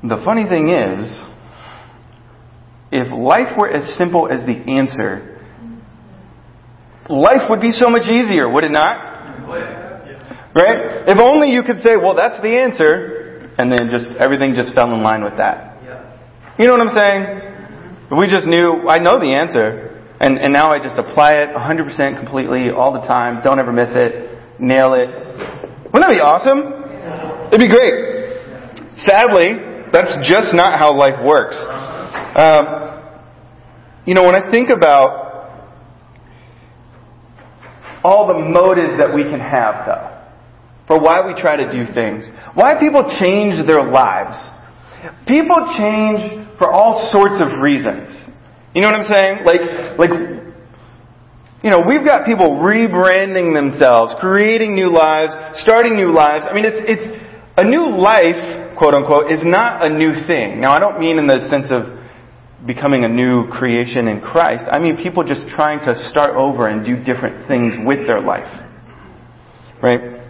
The 0.04 0.22
funny 0.26 0.50
thing 0.50 0.70
is, 0.70 1.06
if 2.92 3.14
life 3.14 3.56
were 3.58 3.70
as 3.72 3.96
simple 3.98 4.28
as 4.32 4.46
the 4.46 4.58
answer, 4.72 5.40
life 7.08 7.50
would 7.50 7.62
be 7.62 7.72
so 7.72 7.90
much 7.90 8.10
easier, 8.10 8.52
would 8.52 8.64
it 8.64 8.72
not? 8.72 9.48
Right? 10.54 11.08
If 11.08 11.18
only 11.18 11.52
you 11.52 11.64
could 11.64 11.80
say, 11.80 11.96
well, 11.96 12.16
that's 12.16 12.42
the 12.42 12.52
answer, 12.60 13.52
and 13.58 13.72
then 13.72 13.88
just 13.92 14.08
everything 14.20 14.54
just 14.56 14.76
fell 14.76 14.92
in 14.94 15.02
line 15.02 15.24
with 15.24 15.38
that. 15.38 15.72
You 16.60 16.68
know 16.68 16.74
what 16.76 16.88
I'm 16.88 16.96
saying? 16.96 17.22
If 18.12 18.18
we 18.20 18.28
just 18.28 18.46
knew, 18.46 18.88
I 18.88 19.00
know 19.00 19.20
the 19.20 19.34
answer, 19.34 19.98
and, 20.20 20.38
and 20.38 20.52
now 20.52 20.72
I 20.72 20.78
just 20.78 21.00
apply 21.00 21.42
it 21.42 21.56
100% 21.56 22.20
completely 22.20 22.70
all 22.70 22.94
the 22.94 23.08
time, 23.08 23.42
don't 23.44 23.58
ever 23.58 23.72
miss 23.72 23.90
it, 23.96 24.38
nail 24.60 24.94
it. 24.94 25.08
Wouldn't 25.90 26.04
that 26.04 26.12
be 26.12 26.20
awesome? 26.20 26.60
It'd 27.48 27.60
be 27.60 27.72
great. 27.72 29.00
Sadly, 29.00 29.56
that's 29.92 30.12
just 30.28 30.54
not 30.54 30.78
how 30.78 30.94
life 30.94 31.24
works. 31.24 31.56
Um, 31.58 33.02
you 34.06 34.14
know, 34.14 34.24
when 34.24 34.36
I 34.36 34.52
think 34.52 34.70
about 34.70 35.32
all 38.04 38.28
the 38.28 38.40
motives 38.40 38.98
that 38.98 39.14
we 39.14 39.24
can 39.24 39.40
have, 39.40 39.86
though, 39.86 40.11
for 40.88 41.00
why 41.00 41.26
we 41.26 41.40
try 41.40 41.58
to 41.58 41.72
do 41.72 41.92
things, 41.94 42.30
why 42.54 42.80
people 42.80 43.04
change 43.20 43.66
their 43.66 43.84
lives. 43.84 44.38
People 45.28 45.58
change 45.78 46.48
for 46.58 46.72
all 46.72 47.10
sorts 47.12 47.42
of 47.42 47.62
reasons. 47.62 48.14
You 48.76 48.82
know 48.82 48.92
what 48.92 49.02
I'm 49.02 49.12
saying? 49.12 49.46
Like, 49.46 49.62
like, 49.98 50.14
you 51.64 51.70
know, 51.70 51.84
we've 51.88 52.06
got 52.06 52.26
people 52.26 52.58
rebranding 52.62 53.54
themselves, 53.54 54.14
creating 54.20 54.76
new 54.76 54.92
lives, 54.92 55.34
starting 55.62 55.96
new 55.96 56.12
lives. 56.12 56.46
I 56.50 56.54
mean, 56.54 56.66
it's, 56.66 56.86
it's 56.88 57.08
a 57.58 57.64
new 57.64 57.90
life 57.90 58.62
quote 58.82 58.96
unquote, 58.96 59.32
is 59.32 59.42
not 59.46 59.86
a 59.86 59.90
new 59.90 60.26
thing. 60.26 60.60
Now, 60.60 60.72
I 60.72 60.80
don't 60.80 61.00
mean 61.00 61.20
in 61.20 61.28
the 61.28 61.48
sense 61.52 61.70
of 61.70 62.02
becoming 62.66 63.04
a 63.04 63.08
new 63.08 63.46
creation 63.50 64.08
in 64.08 64.22
Christ. 64.22 64.64
I 64.72 64.80
mean 64.80 64.98
people 64.98 65.24
just 65.24 65.48
trying 65.50 65.86
to 65.86 65.94
start 66.10 66.36
over 66.36 66.68
and 66.68 66.84
do 66.84 66.98
different 66.98 67.48
things 67.48 67.74
with 67.86 68.08
their 68.08 68.22
life. 68.22 68.50
Right? 69.84 70.21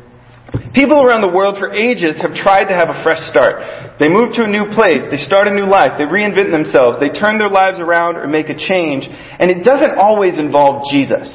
People 0.73 1.03
around 1.03 1.19
the 1.19 1.31
world 1.31 1.59
for 1.59 1.73
ages 1.75 2.15
have 2.21 2.31
tried 2.31 2.71
to 2.71 2.75
have 2.75 2.87
a 2.87 3.03
fresh 3.03 3.19
start. 3.27 3.99
They 3.99 4.07
move 4.07 4.31
to 4.39 4.47
a 4.47 4.51
new 4.51 4.71
place, 4.71 5.03
they 5.11 5.19
start 5.19 5.47
a 5.47 5.53
new 5.53 5.67
life, 5.67 5.99
they 5.99 6.07
reinvent 6.07 6.51
themselves, 6.51 6.97
they 7.03 7.11
turn 7.11 7.37
their 7.37 7.51
lives 7.51 7.79
around 7.79 8.15
or 8.15 8.27
make 8.27 8.47
a 8.47 8.55
change, 8.55 9.03
and 9.03 9.51
it 9.51 9.67
doesn't 9.67 9.99
always 9.99 10.39
involve 10.39 10.87
Jesus. 10.89 11.27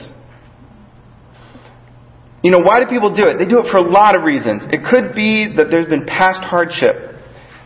You 2.43 2.50
know, 2.50 2.64
why 2.64 2.81
do 2.81 2.88
people 2.88 3.14
do 3.14 3.28
it? 3.28 3.37
They 3.37 3.45
do 3.45 3.61
it 3.61 3.69
for 3.71 3.85
a 3.85 3.90
lot 3.90 4.16
of 4.16 4.23
reasons. 4.23 4.62
It 4.73 4.81
could 4.88 5.14
be 5.14 5.52
that 5.57 5.69
there's 5.69 5.88
been 5.88 6.07
past 6.07 6.40
hardship, 6.40 6.97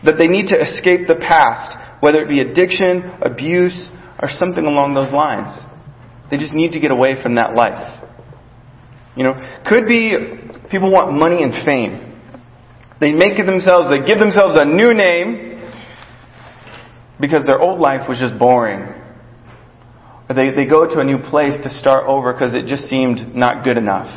that 0.03 0.17
they 0.17 0.27
need 0.27 0.49
to 0.51 0.57
escape 0.59 1.07
the 1.07 1.21
past, 1.23 2.01
whether 2.01 2.19
it 2.19 2.27
be 2.27 2.41
addiction, 2.41 3.15
abuse, 3.21 3.77
or 4.19 4.29
something 4.29 4.65
along 4.65 4.93
those 4.93 5.13
lines. 5.13 5.55
They 6.29 6.37
just 6.37 6.53
need 6.53 6.71
to 6.73 6.79
get 6.79 6.91
away 6.91 7.21
from 7.21 7.35
that 7.35 7.55
life. 7.55 8.01
You 9.15 9.25
know, 9.25 9.35
could 9.67 9.87
be 9.87 10.15
people 10.71 10.91
want 10.91 11.13
money 11.13 11.43
and 11.43 11.53
fame. 11.65 12.07
They 12.99 13.11
make 13.11 13.37
it 13.37 13.45
themselves, 13.45 13.89
they 13.89 14.05
give 14.07 14.19
themselves 14.19 14.55
a 14.57 14.65
new 14.65 14.93
name 14.93 15.61
because 17.19 17.45
their 17.45 17.59
old 17.59 17.79
life 17.79 18.07
was 18.09 18.17
just 18.19 18.39
boring. 18.39 18.81
Or 20.29 20.35
they, 20.35 20.51
they 20.51 20.65
go 20.69 20.85
to 20.85 20.99
a 20.99 21.03
new 21.03 21.17
place 21.29 21.57
to 21.63 21.69
start 21.79 22.07
over 22.07 22.33
because 22.33 22.55
it 22.55 22.65
just 22.67 22.83
seemed 22.89 23.35
not 23.35 23.63
good 23.63 23.77
enough. 23.77 24.09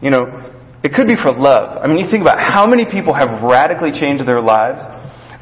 You 0.00 0.10
know, 0.10 0.24
it 0.84 0.92
could 0.94 1.06
be 1.06 1.16
for 1.16 1.32
love. 1.32 1.82
I 1.82 1.86
mean, 1.86 1.98
you 1.98 2.10
think 2.10 2.22
about 2.22 2.38
how 2.38 2.66
many 2.66 2.84
people 2.84 3.14
have 3.14 3.42
radically 3.42 3.92
changed 3.98 4.26
their 4.26 4.40
lives 4.40 4.80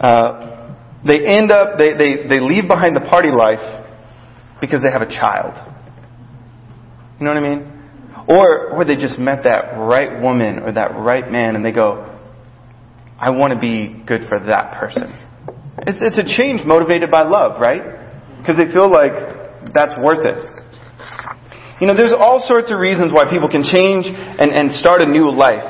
Uh, 0.03 0.75
they 1.07 1.27
end 1.27 1.51
up, 1.51 1.79
they, 1.79 1.95
they, 1.95 2.27
they 2.29 2.41
leave 2.41 2.67
behind 2.67 2.97
the 2.97 3.01
party 3.01 3.31
life 3.31 3.63
because 4.61 4.83
they 4.83 4.91
have 4.91 5.03
a 5.03 5.11
child. 5.11 5.55
You 7.19 7.27
know 7.27 7.35
what 7.35 7.43
I 7.43 7.49
mean? 7.55 7.82
Or, 8.29 8.71
or 8.71 8.85
they 8.85 8.97
just 8.97 9.19
met 9.19 9.45
that 9.45 9.75
right 9.77 10.23
woman 10.23 10.61
or 10.61 10.73
that 10.73 10.95
right 10.95 11.31
man 11.31 11.57
and 11.57 11.65
they 11.65 11.73
go, 11.73 12.09
I 13.19 13.31
want 13.31 13.53
to 13.53 13.59
be 13.59 14.03
good 14.07 14.29
for 14.29 14.39
that 14.39 14.79
person. 14.79 15.11
It's, 15.87 15.99
it's 16.03 16.19
a 16.19 16.27
change 16.39 16.63
motivated 16.65 17.11
by 17.11 17.23
love, 17.23 17.61
right? 17.61 17.83
Because 18.39 18.57
they 18.57 18.71
feel 18.73 18.91
like 18.91 19.73
that's 19.75 19.99
worth 19.99 20.27
it. 20.27 20.39
You 21.81 21.87
know, 21.87 21.97
there's 21.97 22.15
all 22.15 22.39
sorts 22.47 22.71
of 22.71 22.79
reasons 22.79 23.11
why 23.13 23.27
people 23.27 23.51
can 23.51 23.67
change 23.67 24.07
and, 24.07 24.55
and 24.55 24.71
start 24.79 25.03
a 25.03 25.07
new 25.07 25.31
life. 25.31 25.67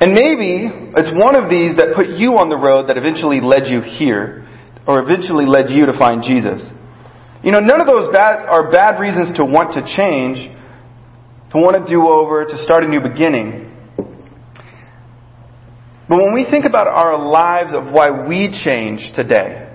And 0.00 0.12
maybe 0.12 0.68
it's 0.96 1.12
one 1.12 1.36
of 1.36 1.48
these 1.48 1.76
that 1.76 1.92
put 1.96 2.08
you 2.08 2.40
on 2.40 2.48
the 2.48 2.56
road 2.56 2.88
that 2.88 2.96
eventually 2.96 3.40
led 3.40 3.68
you 3.68 3.80
here, 3.80 4.48
or 4.86 5.00
eventually 5.00 5.44
led 5.44 5.68
you 5.68 5.84
to 5.86 5.96
find 5.96 6.24
Jesus. 6.24 6.60
You 7.44 7.52
know, 7.52 7.60
none 7.60 7.80
of 7.80 7.86
those 7.86 8.12
bad, 8.12 8.48
are 8.48 8.72
bad 8.72 9.00
reasons 9.00 9.36
to 9.36 9.44
want 9.44 9.76
to 9.76 9.84
change, 9.96 10.52
to 11.52 11.58
want 11.58 11.78
to 11.78 11.90
do 11.90 12.08
over, 12.08 12.44
to 12.44 12.56
start 12.64 12.82
a 12.82 12.88
new 12.88 13.00
beginning. 13.00 13.66
But 16.08 16.18
when 16.22 16.34
we 16.34 16.46
think 16.48 16.64
about 16.64 16.86
our 16.86 17.18
lives 17.18 17.74
of 17.74 17.92
why 17.92 18.26
we 18.26 18.54
change 18.64 19.02
today, 19.14 19.66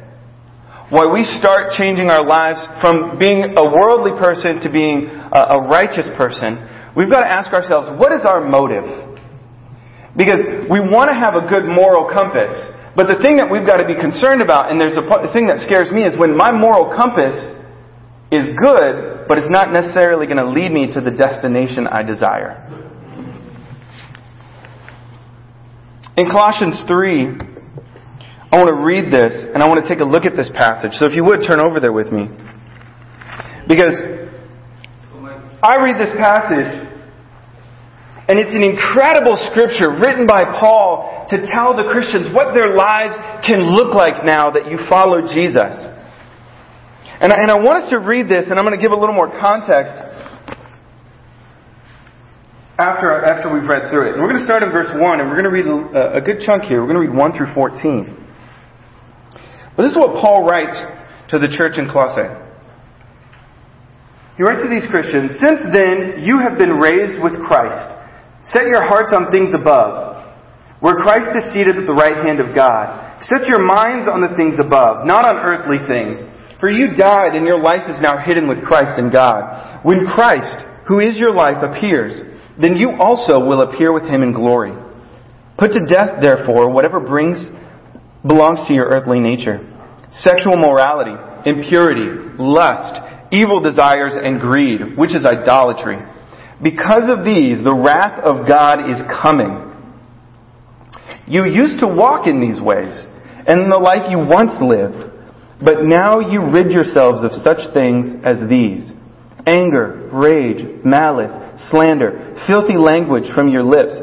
why 0.91 1.07
we 1.07 1.23
start 1.39 1.71
changing 1.79 2.11
our 2.11 2.23
lives 2.23 2.59
from 2.83 3.19
being 3.19 3.55
a 3.55 3.63
worldly 3.63 4.11
person 4.19 4.59
to 4.63 4.71
being 4.71 5.07
a, 5.07 5.63
righteous 5.63 6.07
person, 6.19 6.59
we've 6.95 7.09
got 7.09 7.23
to 7.23 7.31
ask 7.31 7.51
ourselves, 7.55 7.87
what 7.99 8.11
is 8.11 8.27
our 8.27 8.43
motive? 8.43 8.83
Because 10.15 10.67
we 10.67 10.83
want 10.83 11.07
to 11.07 11.15
have 11.15 11.39
a 11.39 11.47
good 11.47 11.63
moral 11.63 12.11
compass, 12.11 12.51
but 12.95 13.07
the 13.07 13.23
thing 13.23 13.39
that 13.39 13.47
we've 13.47 13.63
got 13.63 13.79
to 13.79 13.87
be 13.87 13.95
concerned 13.95 14.43
about, 14.43 14.67
and 14.67 14.75
there's 14.75 14.99
a 14.99 15.03
the 15.03 15.31
thing 15.31 15.47
that 15.47 15.63
scares 15.63 15.87
me, 15.91 16.03
is 16.03 16.19
when 16.19 16.35
my 16.35 16.51
moral 16.51 16.91
compass 16.91 17.39
is 18.31 18.51
good, 18.59 19.20
but 19.31 19.37
it's 19.37 19.47
not 19.47 19.71
necessarily 19.71 20.25
going 20.27 20.43
to 20.43 20.51
lead 20.51 20.73
me 20.75 20.91
to 20.91 20.99
the 20.99 21.09
destination 21.09 21.87
I 21.87 22.03
desire. 22.03 22.67
In 26.17 26.27
Colossians 26.27 26.83
3, 26.83 27.39
I 28.51 28.59
want 28.59 28.67
to 28.67 28.75
read 28.83 29.07
this 29.07 29.31
and 29.55 29.63
I 29.63 29.71
want 29.71 29.79
to 29.79 29.87
take 29.87 30.03
a 30.03 30.03
look 30.03 30.27
at 30.27 30.35
this 30.35 30.51
passage. 30.51 30.99
So 30.99 31.07
if 31.07 31.15
you 31.15 31.23
would 31.23 31.47
turn 31.47 31.63
over 31.63 31.79
there 31.79 31.95
with 31.95 32.11
me. 32.11 32.27
Because 33.71 33.95
I 35.63 35.79
read 35.79 35.95
this 35.95 36.11
passage 36.19 36.91
and 38.27 38.35
it's 38.35 38.51
an 38.51 38.67
incredible 38.67 39.39
scripture 39.47 39.95
written 39.95 40.27
by 40.27 40.43
Paul 40.59 41.07
to 41.31 41.39
tell 41.55 41.71
the 41.71 41.87
Christians 41.87 42.35
what 42.35 42.51
their 42.51 42.75
lives 42.75 43.15
can 43.47 43.63
look 43.71 43.95
like 43.95 44.27
now 44.27 44.51
that 44.51 44.67
you 44.67 44.75
follow 44.91 45.23
Jesus. 45.23 46.00
And 47.21 47.29
I, 47.29 47.37
and 47.45 47.51
I 47.53 47.61
want 47.61 47.85
us 47.85 47.93
to 47.93 48.01
read 48.01 48.25
this, 48.25 48.49
and 48.49 48.57
I'm 48.57 48.65
going 48.65 48.73
to 48.73 48.81
give 48.81 48.91
a 48.91 48.97
little 48.97 49.13
more 49.13 49.29
context 49.29 49.93
after, 52.81 53.13
after 53.13 53.45
we've 53.53 53.69
read 53.69 53.93
through 53.93 54.09
it. 54.09 54.17
And 54.17 54.25
we're 54.25 54.33
going 54.33 54.41
to 54.41 54.49
start 54.49 54.65
in 54.65 54.73
verse 54.73 54.89
1, 54.89 54.97
and 55.21 55.29
we're 55.29 55.37
going 55.37 55.45
to 55.45 55.53
read 55.53 55.69
a, 55.69 56.17
a 56.17 56.21
good 56.25 56.41
chunk 56.41 56.65
here. 56.65 56.81
We're 56.81 56.89
going 56.89 56.97
to 56.97 57.05
read 57.05 57.13
1 57.13 57.37
through 57.37 57.53
14. 57.53 58.17
But 59.77 59.85
this 59.85 59.93
is 59.93 59.99
what 60.01 60.17
Paul 60.17 60.49
writes 60.49 60.81
to 61.29 61.37
the 61.37 61.45
church 61.45 61.77
in 61.77 61.85
Colossae. 61.93 62.25
He 64.35 64.41
writes 64.41 64.65
to 64.65 64.71
these 64.73 64.89
Christians, 64.89 65.37
Since 65.37 65.61
then 65.69 66.25
you 66.25 66.41
have 66.41 66.57
been 66.57 66.81
raised 66.81 67.21
with 67.21 67.37
Christ. 67.45 67.85
Set 68.49 68.65
your 68.65 68.81
hearts 68.81 69.13
on 69.13 69.29
things 69.29 69.53
above, 69.53 70.25
where 70.81 70.97
Christ 70.97 71.37
is 71.37 71.53
seated 71.53 71.77
at 71.77 71.85
the 71.85 71.93
right 71.93 72.17
hand 72.25 72.41
of 72.41 72.57
God. 72.57 73.21
Set 73.21 73.45
your 73.45 73.61
minds 73.61 74.09
on 74.09 74.25
the 74.25 74.33
things 74.33 74.57
above, 74.57 75.05
not 75.05 75.29
on 75.29 75.37
earthly 75.45 75.77
things. 75.85 76.25
For 76.61 76.69
you 76.69 76.95
died, 76.95 77.35
and 77.35 77.45
your 77.45 77.59
life 77.59 77.89
is 77.89 77.99
now 77.99 78.23
hidden 78.23 78.47
with 78.47 78.63
Christ 78.63 78.99
in 78.99 79.11
God. 79.11 79.83
When 79.83 80.05
Christ, 80.05 80.63
who 80.87 80.99
is 80.99 81.17
your 81.17 81.33
life, 81.33 81.57
appears, 81.59 82.13
then 82.61 82.77
you 82.77 82.91
also 82.91 83.39
will 83.41 83.63
appear 83.63 83.91
with 83.91 84.03
him 84.03 84.21
in 84.21 84.31
glory. 84.31 84.71
Put 85.57 85.73
to 85.73 85.85
death, 85.89 86.21
therefore, 86.21 86.71
whatever 86.71 86.99
brings 86.99 87.37
belongs 88.21 88.67
to 88.67 88.73
your 88.73 88.85
earthly 88.85 89.19
nature. 89.19 89.65
Sexual 90.21 90.57
morality, 90.57 91.17
impurity, 91.49 92.37
lust, 92.37 93.01
evil 93.31 93.59
desires, 93.59 94.13
and 94.15 94.39
greed, 94.39 94.97
which 94.97 95.15
is 95.15 95.25
idolatry. 95.25 95.97
Because 96.61 97.09
of 97.09 97.25
these, 97.25 97.63
the 97.63 97.73
wrath 97.73 98.21
of 98.21 98.47
God 98.47 98.85
is 98.85 99.01
coming. 99.21 99.73
You 101.25 101.45
used 101.45 101.79
to 101.79 101.87
walk 101.87 102.27
in 102.27 102.39
these 102.39 102.61
ways, 102.61 102.93
and 103.47 103.61
in 103.61 103.69
the 103.69 103.81
life 103.81 104.11
you 104.11 104.19
once 104.19 104.53
lived, 104.61 105.10
but 105.63 105.83
now 105.83 106.19
you 106.19 106.49
rid 106.49 106.71
yourselves 106.71 107.23
of 107.23 107.31
such 107.43 107.73
things 107.73 108.21
as 108.25 108.37
these 108.49 108.91
anger, 109.47 110.09
rage, 110.13 110.83
malice, 110.85 111.33
slander, 111.71 112.37
filthy 112.47 112.77
language 112.77 113.25
from 113.33 113.49
your 113.49 113.63
lips. 113.63 113.93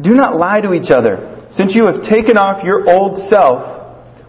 Do 0.00 0.14
not 0.14 0.36
lie 0.36 0.60
to 0.60 0.72
each 0.72 0.90
other, 0.90 1.46
since 1.52 1.74
you 1.74 1.86
have 1.86 2.08
taken 2.08 2.36
off 2.36 2.64
your 2.64 2.88
old 2.90 3.28
self 3.28 3.74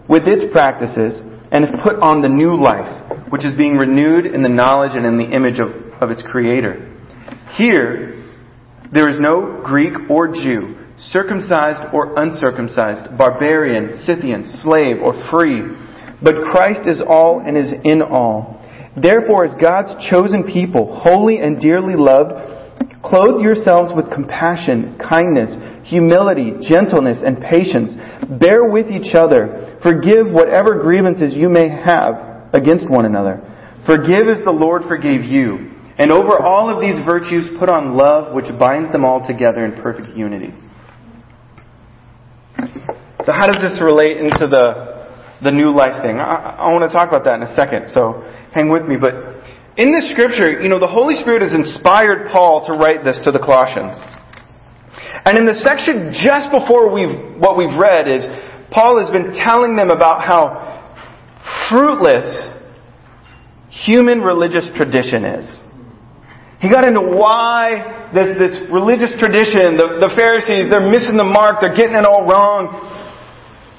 with 0.08 0.28
its 0.28 0.52
practices 0.52 1.20
and 1.50 1.64
have 1.64 1.82
put 1.82 1.96
on 1.96 2.22
the 2.22 2.28
new 2.28 2.54
life, 2.54 3.30
which 3.30 3.44
is 3.44 3.56
being 3.56 3.76
renewed 3.76 4.26
in 4.26 4.42
the 4.42 4.48
knowledge 4.48 4.92
and 4.94 5.06
in 5.06 5.16
the 5.18 5.24
image 5.34 5.58
of, 5.58 5.68
of 6.02 6.10
its 6.10 6.22
Creator. 6.22 6.92
Here, 7.56 8.22
there 8.92 9.08
is 9.08 9.18
no 9.18 9.62
Greek 9.64 9.94
or 10.10 10.28
Jew, 10.28 10.76
circumcised 11.10 11.94
or 11.94 12.18
uncircumcised, 12.18 13.16
barbarian, 13.18 14.02
Scythian, 14.04 14.46
slave, 14.62 14.98
or 15.02 15.14
free, 15.30 15.62
but 16.26 16.50
Christ 16.50 16.88
is 16.90 17.00
all 17.06 17.38
and 17.38 17.56
is 17.56 17.70
in 17.84 18.02
all. 18.02 18.58
Therefore, 19.00 19.44
as 19.44 19.54
God's 19.62 19.94
chosen 20.10 20.42
people, 20.42 20.98
holy 20.98 21.38
and 21.38 21.60
dearly 21.60 21.94
loved, 21.94 22.34
clothe 23.04 23.40
yourselves 23.40 23.92
with 23.94 24.10
compassion, 24.10 24.98
kindness, 24.98 25.54
humility, 25.86 26.66
gentleness, 26.66 27.22
and 27.24 27.38
patience. 27.38 27.94
Bear 28.42 28.66
with 28.66 28.90
each 28.90 29.14
other. 29.14 29.78
Forgive 29.84 30.26
whatever 30.26 30.82
grievances 30.82 31.32
you 31.32 31.48
may 31.48 31.68
have 31.68 32.50
against 32.52 32.90
one 32.90 33.04
another. 33.04 33.46
Forgive 33.86 34.26
as 34.26 34.42
the 34.44 34.50
Lord 34.50 34.82
forgave 34.88 35.22
you. 35.22 35.70
And 35.96 36.10
over 36.10 36.42
all 36.42 36.74
of 36.74 36.82
these 36.82 36.98
virtues, 37.06 37.54
put 37.60 37.68
on 37.68 37.94
love, 37.96 38.34
which 38.34 38.46
binds 38.58 38.90
them 38.90 39.04
all 39.04 39.24
together 39.24 39.64
in 39.64 39.80
perfect 39.80 40.16
unity. 40.18 40.50
So, 43.22 43.30
how 43.30 43.46
does 43.46 43.62
this 43.62 43.80
relate 43.80 44.18
into 44.18 44.50
the, 44.50 44.95
the 45.42 45.50
new 45.50 45.70
life 45.70 46.02
thing? 46.02 46.18
I, 46.18 46.56
I 46.60 46.72
want 46.72 46.84
to 46.84 46.92
talk 46.92 47.08
about 47.08 47.24
that 47.24 47.40
in 47.40 47.42
a 47.42 47.54
second. 47.54 47.92
So, 47.92 48.24
hang 48.52 48.70
with 48.70 48.84
me. 48.84 48.96
But 49.00 49.36
in 49.76 49.92
this 49.92 50.10
scripture, 50.12 50.60
you 50.60 50.68
know, 50.68 50.80
the 50.80 50.88
Holy 50.88 51.20
Spirit 51.20 51.42
has 51.42 51.52
inspired 51.52 52.32
Paul 52.32 52.64
to 52.66 52.72
write 52.72 53.04
this 53.04 53.20
to 53.24 53.30
the 53.30 53.38
Colossians. 53.38 54.00
And 55.28 55.36
in 55.36 55.44
the 55.44 55.58
section 55.58 56.16
just 56.16 56.48
before 56.48 56.88
we've, 56.88 57.36
what 57.36 57.58
we've 57.58 57.76
read 57.76 58.08
is 58.08 58.24
Paul 58.70 58.96
has 59.02 59.12
been 59.12 59.36
telling 59.36 59.76
them 59.76 59.90
about 59.90 60.24
how 60.24 60.64
fruitless 61.68 62.24
human 63.68 64.22
religious 64.22 64.64
tradition 64.76 65.24
is. 65.24 65.44
He 66.60 66.72
got 66.72 66.88
into 66.88 67.02
why 67.02 68.10
this, 68.16 68.38
this 68.40 68.56
religious 68.72 69.12
tradition, 69.20 69.76
the, 69.76 70.08
the 70.08 70.12
Pharisees, 70.16 70.72
they're 70.72 70.88
missing 70.88 71.20
the 71.20 71.28
mark, 71.28 71.60
they're 71.60 71.76
getting 71.76 72.00
it 72.00 72.06
all 72.08 72.24
wrong. 72.24 72.72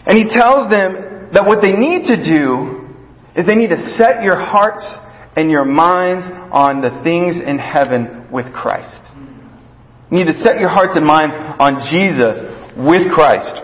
And 0.06 0.14
he 0.14 0.30
tells 0.30 0.70
them 0.70 1.17
that 1.34 1.46
what 1.46 1.62
they 1.62 1.74
need 1.74 2.08
to 2.08 2.18
do 2.24 2.88
is 3.36 3.46
they 3.46 3.56
need 3.56 3.70
to 3.70 3.82
set 3.98 4.24
your 4.24 4.36
hearts 4.36 4.86
and 5.36 5.52
your 5.52 5.66
minds 5.66 6.26
on 6.52 6.82
the 6.82 6.90
things 7.04 7.38
in 7.46 7.60
heaven 7.60 8.28
with 8.32 8.52
Christ. 8.54 8.90
You 10.10 10.24
need 10.24 10.32
to 10.32 10.42
set 10.42 10.60
your 10.60 10.70
hearts 10.70 10.96
and 10.96 11.06
minds 11.06 11.36
on 11.60 11.86
Jesus 11.92 12.42
with 12.80 13.12
Christ. 13.14 13.60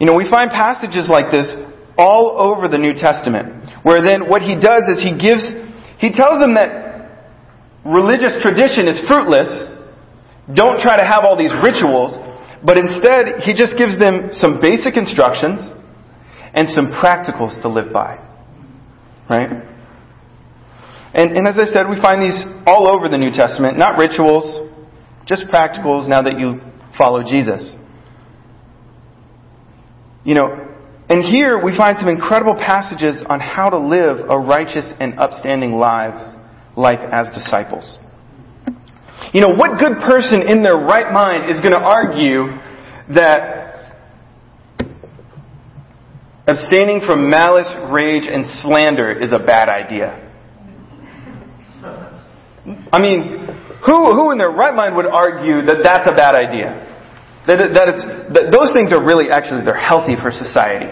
You 0.00 0.06
know, 0.06 0.14
we 0.14 0.28
find 0.30 0.50
passages 0.50 1.10
like 1.10 1.30
this 1.30 1.46
all 1.98 2.34
over 2.38 2.66
the 2.66 2.78
New 2.78 2.94
Testament, 2.94 3.70
where 3.84 4.02
then 4.02 4.28
what 4.28 4.42
he 4.42 4.56
does 4.56 4.82
is 4.88 5.02
he 5.02 5.14
gives, 5.18 5.44
he 5.98 6.10
tells 6.10 6.40
them 6.40 6.54
that 6.54 6.82
religious 7.84 8.40
tradition 8.42 8.88
is 8.88 8.98
fruitless. 9.06 9.50
Don't 10.54 10.80
try 10.80 10.96
to 10.96 11.06
have 11.06 11.22
all 11.22 11.36
these 11.36 11.52
rituals, 11.62 12.16
but 12.64 12.78
instead 12.78 13.42
he 13.42 13.54
just 13.54 13.76
gives 13.76 13.98
them 13.98 14.30
some 14.32 14.60
basic 14.60 14.96
instructions 14.96 15.60
and 16.54 16.68
some 16.70 16.92
practicals 16.92 17.60
to 17.62 17.68
live 17.68 17.92
by. 17.92 18.18
Right? 19.28 19.50
And, 21.14 21.36
and 21.36 21.46
as 21.46 21.58
I 21.58 21.66
said, 21.66 21.88
we 21.88 22.00
find 22.00 22.22
these 22.22 22.42
all 22.66 22.88
over 22.88 23.08
the 23.08 23.18
New 23.18 23.30
Testament, 23.30 23.78
not 23.78 23.98
rituals, 23.98 24.70
just 25.26 25.44
practicals 25.52 26.08
now 26.08 26.22
that 26.22 26.38
you 26.38 26.60
follow 26.96 27.22
Jesus. 27.22 27.74
You 30.24 30.34
know, 30.34 30.68
and 31.08 31.24
here 31.24 31.62
we 31.62 31.76
find 31.76 31.98
some 31.98 32.08
incredible 32.08 32.54
passages 32.54 33.22
on 33.28 33.40
how 33.40 33.68
to 33.68 33.78
live 33.78 34.30
a 34.30 34.38
righteous 34.38 34.90
and 35.00 35.18
upstanding 35.18 35.72
lives, 35.72 36.36
life 36.76 37.00
as 37.12 37.26
disciples. 37.34 37.98
You 39.32 39.40
know, 39.40 39.54
what 39.54 39.78
good 39.78 39.98
person 40.04 40.42
in 40.42 40.62
their 40.62 40.76
right 40.76 41.12
mind 41.12 41.50
is 41.50 41.60
going 41.60 41.72
to 41.72 41.80
argue 41.80 42.46
that 43.14 43.72
abstaining 46.46 47.00
from 47.06 47.30
malice, 47.30 47.68
rage, 47.90 48.24
and 48.26 48.44
slander 48.62 49.10
is 49.10 49.32
a 49.32 49.38
bad 49.38 49.68
idea. 49.68 50.18
I 52.92 53.00
mean, 53.00 53.48
who, 53.84 54.12
who 54.14 54.30
in 54.30 54.38
their 54.38 54.50
right 54.50 54.74
mind 54.74 54.96
would 54.96 55.06
argue 55.06 55.66
that 55.66 55.82
that's 55.82 56.06
a 56.06 56.14
bad 56.14 56.34
idea? 56.34 56.88
That, 57.46 57.58
that, 57.74 57.88
it's, 57.90 58.04
that 58.34 58.54
those 58.54 58.72
things 58.72 58.92
are 58.92 59.02
really, 59.02 59.30
actually, 59.30 59.64
they're 59.64 59.74
healthy 59.74 60.14
for 60.14 60.30
society. 60.30 60.86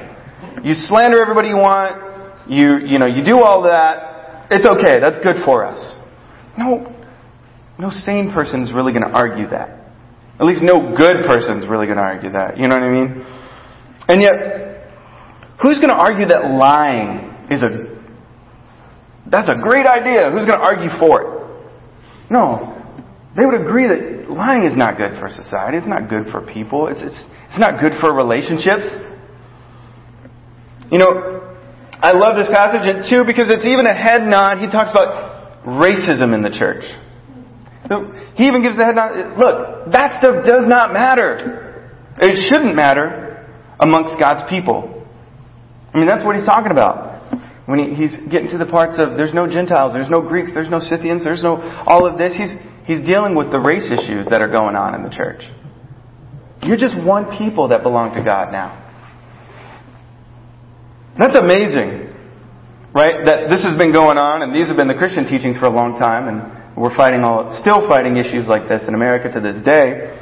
You 0.67 0.75
slander 0.75 1.23
everybody 1.23 1.49
you 1.49 1.57
want, 1.57 2.51
you, 2.51 2.83
you 2.83 2.99
know, 2.99 3.07
you 3.07 3.25
do 3.25 3.39
all 3.39 3.63
that, 3.63 4.51
it's 4.51 4.67
okay, 4.67 4.99
that's 4.99 5.23
good 5.23 5.45
for 5.45 5.65
us. 5.65 5.79
No, 6.59 6.91
no 7.81 7.91
sane 7.91 8.33
person 8.33 8.63
is 8.63 8.73
really 8.73 8.93
going 8.93 9.05
to 9.05 9.11
argue 9.11 9.49
that. 9.49 9.81
At 10.39 10.47
least 10.47 10.63
no 10.63 10.95
good 10.97 11.27
person 11.27 11.63
is 11.63 11.69
really 11.69 11.87
going 11.87 11.99
to 11.99 12.05
argue 12.05 12.33
that. 12.33 12.57
You 12.59 12.69
know 12.69 12.77
what 12.77 12.85
I 12.85 12.93
mean? 12.93 13.11
And 14.09 14.23
yet, 14.23 14.37
who's 15.61 15.77
going 15.77 15.93
to 15.93 16.01
argue 16.01 16.29
that 16.29 16.51
lying 16.53 17.49
is 17.51 17.63
a 17.63 17.91
that's 19.31 19.49
a 19.49 19.63
great 19.63 19.87
idea. 19.87 20.31
Who's 20.31 20.45
going 20.45 20.59
to 20.59 20.65
argue 20.65 20.91
for 20.99 21.23
it? 21.23 21.29
No. 22.31 22.77
They 23.39 23.47
would 23.47 23.61
agree 23.61 23.87
that 23.87 24.31
lying 24.31 24.65
is 24.65 24.77
not 24.77 24.99
good 24.99 25.21
for 25.21 25.31
society. 25.31 25.79
It's 25.79 25.87
not 25.87 26.11
good 26.11 26.33
for 26.33 26.43
people. 26.43 26.89
It's, 26.89 27.01
it's, 27.01 27.21
it's 27.51 27.61
not 27.61 27.81
good 27.81 27.93
for 28.01 28.13
relationships. 28.13 28.91
You 30.91 30.99
know, 30.99 31.55
I 32.03 32.11
love 32.17 32.35
this 32.35 32.51
passage, 32.51 33.07
two, 33.07 33.23
because 33.23 33.47
it's 33.55 33.65
even 33.65 33.87
a 33.87 33.95
head 33.95 34.27
nod. 34.27 34.59
He 34.59 34.67
talks 34.67 34.91
about 34.91 35.63
racism 35.63 36.35
in 36.35 36.43
the 36.43 36.51
church. 36.51 36.83
He 38.37 38.45
even 38.47 38.63
gives 38.63 38.77
the 38.77 38.85
head 38.85 38.95
nod. 38.95 39.39
Look, 39.39 39.93
that 39.93 40.21
stuff 40.21 40.45
does 40.47 40.69
not 40.69 40.93
matter. 40.93 41.91
It 42.21 42.37
shouldn't 42.51 42.77
matter 42.77 43.47
amongst 43.81 44.19
God's 44.21 44.49
people. 44.51 45.07
I 45.93 45.99
mean, 45.99 46.07
that's 46.07 46.25
what 46.25 46.37
he's 46.37 46.47
talking 46.47 46.71
about 46.71 47.11
when 47.71 47.79
he, 47.79 47.95
he's 47.95 48.19
getting 48.27 48.51
to 48.51 48.59
the 48.59 48.67
parts 48.67 48.99
of 48.99 49.15
there's 49.15 49.33
no 49.33 49.47
Gentiles, 49.47 49.95
there's 49.95 50.11
no 50.11 50.21
Greeks, 50.21 50.51
there's 50.53 50.71
no 50.71 50.81
Scythians, 50.81 51.23
there's 51.23 51.43
no 51.43 51.63
all 51.87 52.03
of 52.03 52.19
this, 52.19 52.35
he's, 52.35 52.51
he's 52.83 52.99
dealing 53.07 53.39
with 53.39 53.55
the 53.55 53.63
race 53.63 53.87
issues 53.87 54.27
that 54.27 54.43
are 54.43 54.51
going 54.51 54.75
on 54.75 54.99
in 54.99 55.07
the 55.07 55.11
church. 55.15 55.39
You're 56.67 56.77
just 56.77 56.99
one 56.99 57.39
people 57.39 57.69
that 57.69 57.87
belong 57.87 58.15
to 58.19 58.25
God 58.27 58.51
now. 58.51 58.75
That's 61.15 61.39
amazing, 61.39 62.11
right? 62.91 63.23
That 63.23 63.47
this 63.47 63.63
has 63.63 63.79
been 63.79 63.95
going 63.95 64.19
on, 64.19 64.43
and 64.43 64.51
these 64.51 64.67
have 64.67 64.77
been 64.77 64.89
the 64.91 64.99
Christian 64.99 65.31
teachings 65.31 65.57
for 65.57 65.67
a 65.67 65.75
long 65.75 65.95
time, 65.95 66.27
and 66.27 66.60
we're 66.81 66.97
fighting 66.97 67.21
all, 67.21 67.53
still 67.61 67.87
fighting 67.87 68.17
issues 68.17 68.49
like 68.49 68.65
this 68.67 68.81
in 68.89 68.95
America 68.95 69.29
to 69.29 69.41
this 69.41 69.61
day. 69.63 70.17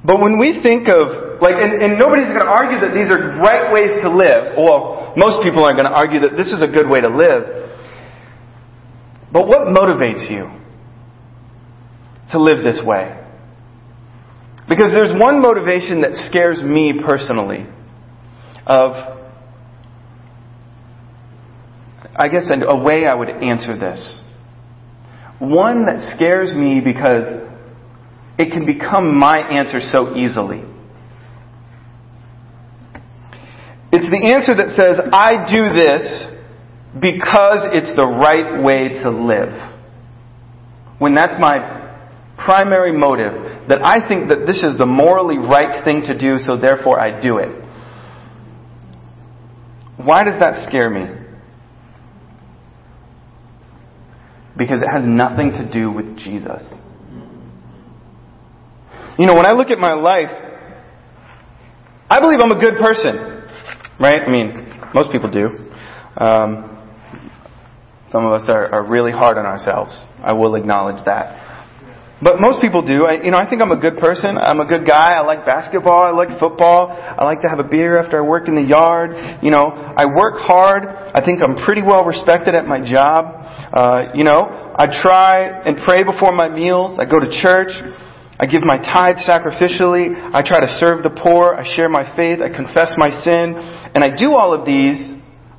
But 0.00 0.24
when 0.24 0.40
we 0.40 0.64
think 0.64 0.88
of, 0.88 1.36
like, 1.44 1.60
and, 1.60 1.84
and 1.84 1.98
nobody's 2.00 2.32
going 2.32 2.40
to 2.40 2.48
argue 2.48 2.80
that 2.80 2.96
these 2.96 3.12
are 3.12 3.20
right 3.44 3.68
ways 3.68 4.00
to 4.00 4.08
live, 4.08 4.56
or 4.56 5.12
most 5.20 5.44
people 5.44 5.60
aren't 5.62 5.76
going 5.76 5.90
to 5.90 5.92
argue 5.92 6.20
that 6.24 6.32
this 6.32 6.48
is 6.48 6.64
a 6.64 6.72
good 6.72 6.88
way 6.88 7.04
to 7.04 7.12
live. 7.12 7.68
But 9.30 9.46
what 9.46 9.68
motivates 9.68 10.24
you 10.32 10.48
to 12.32 12.40
live 12.40 12.64
this 12.64 12.80
way? 12.80 13.20
Because 14.66 14.96
there's 14.96 15.12
one 15.12 15.42
motivation 15.42 16.00
that 16.08 16.14
scares 16.14 16.62
me 16.62 17.02
personally 17.04 17.66
of 18.66 19.20
I 22.16 22.28
guess 22.28 22.50
a 22.50 22.82
way 22.82 23.06
I 23.06 23.14
would 23.14 23.30
answer 23.30 23.78
this. 23.78 24.24
One 25.40 25.86
that 25.86 26.14
scares 26.16 26.54
me 26.54 26.82
because 26.84 27.24
it 28.38 28.52
can 28.52 28.66
become 28.66 29.18
my 29.18 29.38
answer 29.38 29.80
so 29.80 30.14
easily. 30.14 30.62
It's 33.92 34.08
the 34.08 34.22
answer 34.32 34.54
that 34.54 34.76
says, 34.76 35.00
I 35.12 35.50
do 35.50 35.72
this 35.74 36.30
because 37.00 37.64
it's 37.72 37.96
the 37.96 38.06
right 38.06 38.62
way 38.62 39.00
to 39.02 39.10
live. 39.10 39.52
When 40.98 41.14
that's 41.14 41.40
my 41.40 41.88
primary 42.36 42.92
motive, 42.92 43.68
that 43.68 43.80
I 43.82 44.06
think 44.06 44.28
that 44.28 44.46
this 44.46 44.62
is 44.62 44.76
the 44.78 44.86
morally 44.86 45.38
right 45.38 45.84
thing 45.84 46.02
to 46.02 46.18
do, 46.18 46.38
so 46.38 46.56
therefore 46.60 47.00
I 47.00 47.20
do 47.20 47.38
it. 47.38 47.48
Why 49.96 50.24
does 50.24 50.38
that 50.40 50.66
scare 50.68 50.88
me? 50.88 51.19
Because 54.60 54.82
it 54.82 54.92
has 54.92 55.02
nothing 55.06 55.52
to 55.52 55.72
do 55.72 55.90
with 55.90 56.18
Jesus. 56.18 56.60
You 59.18 59.24
know, 59.24 59.34
when 59.34 59.46
I 59.46 59.52
look 59.52 59.70
at 59.70 59.78
my 59.78 59.94
life, 59.94 60.28
I 62.10 62.20
believe 62.20 62.40
I'm 62.40 62.52
a 62.52 62.60
good 62.60 62.76
person. 62.78 63.40
Right? 63.98 64.20
I 64.20 64.28
mean, 64.30 64.52
most 64.92 65.12
people 65.12 65.30
do. 65.30 65.48
Um, 66.22 66.76
some 68.12 68.26
of 68.26 68.32
us 68.34 68.50
are, 68.50 68.66
are 68.66 68.86
really 68.86 69.12
hard 69.12 69.38
on 69.38 69.46
ourselves. 69.46 69.98
I 70.22 70.34
will 70.34 70.56
acknowledge 70.56 71.02
that. 71.06 71.59
But 72.22 72.36
most 72.36 72.60
people 72.60 72.84
do. 72.84 73.08
I, 73.08 73.24
you 73.24 73.32
know, 73.32 73.40
I 73.40 73.48
think 73.48 73.62
I'm 73.62 73.72
a 73.72 73.80
good 73.80 73.96
person. 73.96 74.36
I'm 74.36 74.60
a 74.60 74.68
good 74.68 74.84
guy. 74.86 75.16
I 75.16 75.24
like 75.24 75.48
basketball. 75.48 76.04
I 76.04 76.12
like 76.12 76.38
football. 76.38 76.92
I 76.92 77.24
like 77.24 77.40
to 77.40 77.48
have 77.48 77.58
a 77.58 77.68
beer 77.68 77.96
after 77.96 78.20
I 78.20 78.28
work 78.28 78.46
in 78.46 78.54
the 78.54 78.62
yard. 78.62 79.40
You 79.40 79.50
know, 79.50 79.72
I 79.72 80.04
work 80.04 80.36
hard. 80.36 80.84
I 80.84 81.24
think 81.24 81.40
I'm 81.40 81.64
pretty 81.64 81.80
well 81.80 82.04
respected 82.04 82.54
at 82.54 82.68
my 82.68 82.84
job. 82.84 83.24
Uh, 83.72 84.12
you 84.12 84.24
know, 84.24 84.36
I 84.36 84.84
try 85.00 85.64
and 85.64 85.80
pray 85.80 86.04
before 86.04 86.32
my 86.36 86.48
meals. 86.48 87.00
I 87.00 87.08
go 87.08 87.24
to 87.24 87.32
church. 87.40 87.72
I 88.36 88.44
give 88.44 88.68
my 88.68 88.76
tithe 88.76 89.24
sacrificially. 89.24 90.12
I 90.12 90.44
try 90.44 90.60
to 90.60 90.76
serve 90.76 91.02
the 91.02 91.16
poor. 91.16 91.56
I 91.56 91.64
share 91.74 91.88
my 91.88 92.04
faith. 92.16 92.40
I 92.44 92.52
confess 92.52 92.92
my 93.00 93.08
sin. 93.24 93.56
And 93.96 94.04
I 94.04 94.12
do 94.12 94.36
all 94.36 94.52
of 94.52 94.66
these. 94.68 95.00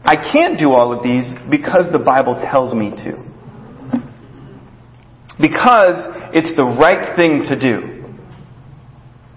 I 0.06 0.14
can't 0.14 0.58
do 0.58 0.74
all 0.74 0.94
of 0.94 1.02
these 1.02 1.26
because 1.50 1.90
the 1.90 2.02
Bible 2.06 2.38
tells 2.38 2.74
me 2.74 2.92
to. 3.02 3.31
Because 5.42 5.98
it's 6.34 6.56
the 6.56 6.64
right 6.64 7.16
thing 7.16 7.46
to 7.50 7.60
do. 7.60 8.16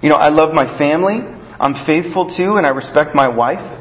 You 0.02 0.10
know, 0.10 0.16
I 0.16 0.28
love 0.28 0.54
my 0.54 0.78
family. 0.78 1.16
I'm 1.58 1.86
faithful 1.86 2.28
to 2.36 2.54
and 2.56 2.66
I 2.66 2.70
respect 2.70 3.14
my 3.14 3.28
wife. 3.28 3.80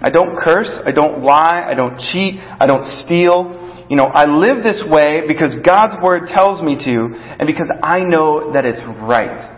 I 0.00 0.10
don't 0.10 0.36
curse. 0.36 0.70
I 0.86 0.92
don't 0.92 1.22
lie. 1.22 1.66
I 1.68 1.74
don't 1.74 1.98
cheat. 1.98 2.38
I 2.38 2.66
don't 2.66 2.84
steal 3.04 3.60
you 3.88 3.96
know, 3.96 4.04
I 4.04 4.24
live 4.24 4.64
this 4.64 4.82
way 4.88 5.24
because 5.28 5.54
God's 5.64 6.02
Word 6.02 6.28
tells 6.28 6.62
me 6.62 6.76
to, 6.76 7.14
and 7.38 7.46
because 7.46 7.70
I 7.82 8.00
know 8.00 8.52
that 8.54 8.64
it's 8.64 8.80
right. 9.06 9.50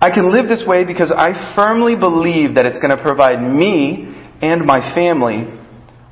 I 0.00 0.10
can 0.10 0.32
live 0.32 0.48
this 0.48 0.64
way 0.66 0.84
because 0.84 1.12
I 1.16 1.54
firmly 1.54 1.94
believe 1.96 2.56
that 2.56 2.66
it's 2.66 2.78
going 2.80 2.96
to 2.96 3.02
provide 3.02 3.40
me 3.40 4.14
and 4.42 4.66
my 4.66 4.94
family 4.94 5.46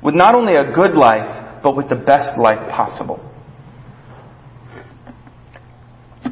with 0.01 0.15
not 0.15 0.33
only 0.33 0.55
a 0.55 0.73
good 0.73 0.95
life, 0.95 1.44
but 1.65 1.75
with 1.75 1.89
the 1.89 1.95
best 1.95 2.37
life 2.37 2.69
possible. 2.69 3.17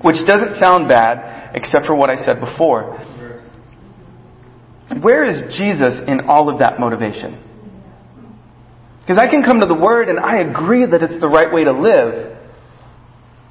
Which 0.04 0.18
doesn't 0.28 0.60
sound 0.62 0.88
bad, 0.88 1.56
except 1.56 1.88
for 1.88 1.96
what 1.96 2.12
I 2.12 2.18
said 2.18 2.40
before. 2.40 3.02
Where 5.02 5.24
is 5.26 5.58
Jesus 5.58 6.02
in 6.08 6.30
all 6.30 6.54
of 6.54 6.60
that 6.60 6.80
motivation? 6.80 7.42
Because 9.02 9.18
I 9.18 9.28
can 9.28 9.42
come 9.42 9.60
to 9.62 9.66
the 9.66 9.74
Word 9.74 10.08
and 10.08 10.20
I 10.20 10.38
agree 10.38 10.86
that 10.86 11.02
it's 11.02 11.20
the 11.20 11.28
right 11.28 11.52
way 11.52 11.64
to 11.64 11.74
live. 11.74 12.38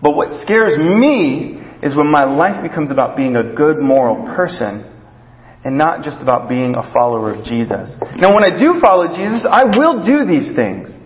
But 0.01 0.15
what 0.15 0.41
scares 0.43 0.79
me 0.79 1.59
is 1.83 1.97
when 1.97 2.13
my 2.13 2.25
life 2.25 2.63
becomes 2.63 2.93
about 2.93 3.17
being 3.17 3.35
a 3.35 3.55
good 3.57 3.79
moral 3.79 4.25
person 4.37 4.89
and 5.65 5.77
not 5.77 6.05
just 6.05 6.23
about 6.23 6.49
being 6.49 6.77
a 6.77 6.93
follower 6.93 7.35
of 7.35 7.45
Jesus. 7.45 7.91
Now, 8.19 8.35
when 8.35 8.45
I 8.45 8.57
do 8.57 8.79
follow 8.81 9.09
Jesus, 9.09 9.45
I 9.51 9.65
will 9.65 10.07
do 10.07 10.25
these 10.25 10.55
things. 10.55 11.02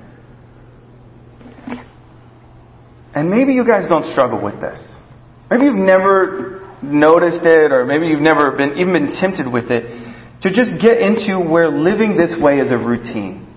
And 3.16 3.30
maybe 3.30 3.54
you 3.56 3.64
guys 3.64 3.88
don't 3.88 4.12
struggle 4.12 4.44
with 4.44 4.60
this. 4.60 4.76
Maybe 5.50 5.64
you've 5.64 5.80
never 5.80 6.60
noticed 6.82 7.40
it, 7.48 7.72
or 7.72 7.86
maybe 7.86 8.08
you've 8.12 8.20
never 8.20 8.52
been 8.52 8.76
even 8.76 8.92
been 8.92 9.16
tempted 9.16 9.48
with 9.48 9.72
it, 9.72 9.88
to 10.44 10.52
just 10.52 10.76
get 10.84 11.00
into 11.00 11.40
where 11.40 11.72
living 11.72 12.12
this 12.20 12.36
way 12.44 12.60
is 12.60 12.68
a 12.70 12.76
routine. 12.76 13.48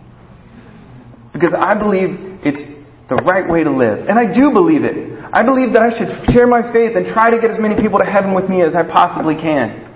Because 1.34 1.52
I 1.52 1.76
believe 1.76 2.40
it's 2.48 2.64
the 3.12 3.20
right 3.20 3.52
way 3.52 3.68
to 3.68 3.72
live. 3.76 4.08
And 4.08 4.16
I 4.16 4.32
do 4.32 4.56
believe 4.56 4.88
it. 4.88 5.20
I 5.28 5.44
believe 5.44 5.76
that 5.76 5.84
I 5.84 5.92
should 5.92 6.32
share 6.32 6.48
my 6.48 6.72
faith 6.72 6.96
and 6.96 7.12
try 7.12 7.30
to 7.30 7.42
get 7.44 7.52
as 7.52 7.60
many 7.60 7.76
people 7.76 8.00
to 8.00 8.08
heaven 8.08 8.34
with 8.34 8.48
me 8.48 8.64
as 8.64 8.80
I 8.80 8.88
possibly 8.88 9.36
can. 9.36 9.92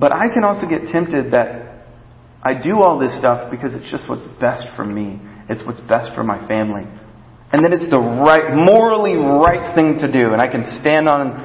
But 0.00 0.16
I 0.16 0.32
can 0.32 0.48
also 0.48 0.64
get 0.64 0.88
tempted 0.90 1.36
that 1.36 1.84
I 2.42 2.56
do 2.56 2.80
all 2.80 2.98
this 2.98 3.12
stuff 3.20 3.50
because 3.52 3.76
it's 3.76 3.90
just 3.92 4.08
what's 4.08 4.26
best 4.40 4.64
for 4.76 4.84
me. 4.84 5.20
It's 5.52 5.60
what's 5.68 5.80
best 5.84 6.16
for 6.16 6.24
my 6.24 6.40
family. 6.48 6.88
And 7.54 7.64
that 7.64 7.72
it's 7.72 7.88
the 7.88 8.00
right, 8.00 8.52
morally 8.52 9.14
right 9.14 9.76
thing 9.76 9.98
to 10.00 10.10
do. 10.10 10.32
And 10.32 10.42
I 10.42 10.50
can 10.50 10.64
stand 10.80 11.08
on, 11.08 11.38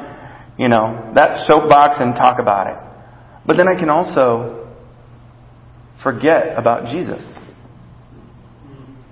you 0.58 0.67
know, 0.67 1.12
that 1.13 1.45
soapbox 1.45 1.98
and 2.00 2.15
talk 2.15 2.39
about 2.41 2.65
it. 2.65 2.78
But 3.45 3.58
then 3.58 3.67
I 3.67 3.80
can 3.80 3.91
also 3.91 4.67
forget 6.02 6.58
about 6.58 6.88
Jesus. 6.88 7.22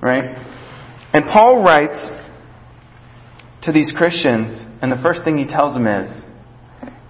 Right? 0.01 0.23
And 1.13 1.25
Paul 1.25 1.61
writes 1.61 1.99
to 3.65 3.71
these 3.71 3.91
Christians, 3.95 4.65
and 4.81 4.91
the 4.91 4.99
first 5.03 5.23
thing 5.23 5.37
he 5.37 5.45
tells 5.45 5.75
them 5.75 5.85
is, 5.85 6.09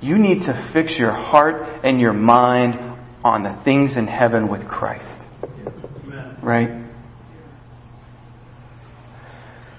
you 0.02 0.18
need 0.18 0.40
to 0.48 0.70
fix 0.74 1.00
your 1.00 1.14
heart 1.14 1.86
and 1.86 1.98
your 2.02 2.12
mind 2.12 2.76
on 3.24 3.44
the 3.44 3.58
things 3.64 3.96
in 3.96 4.06
heaven 4.06 4.52
with 4.52 4.68
Christ. 4.68 5.08
Right? 6.44 6.87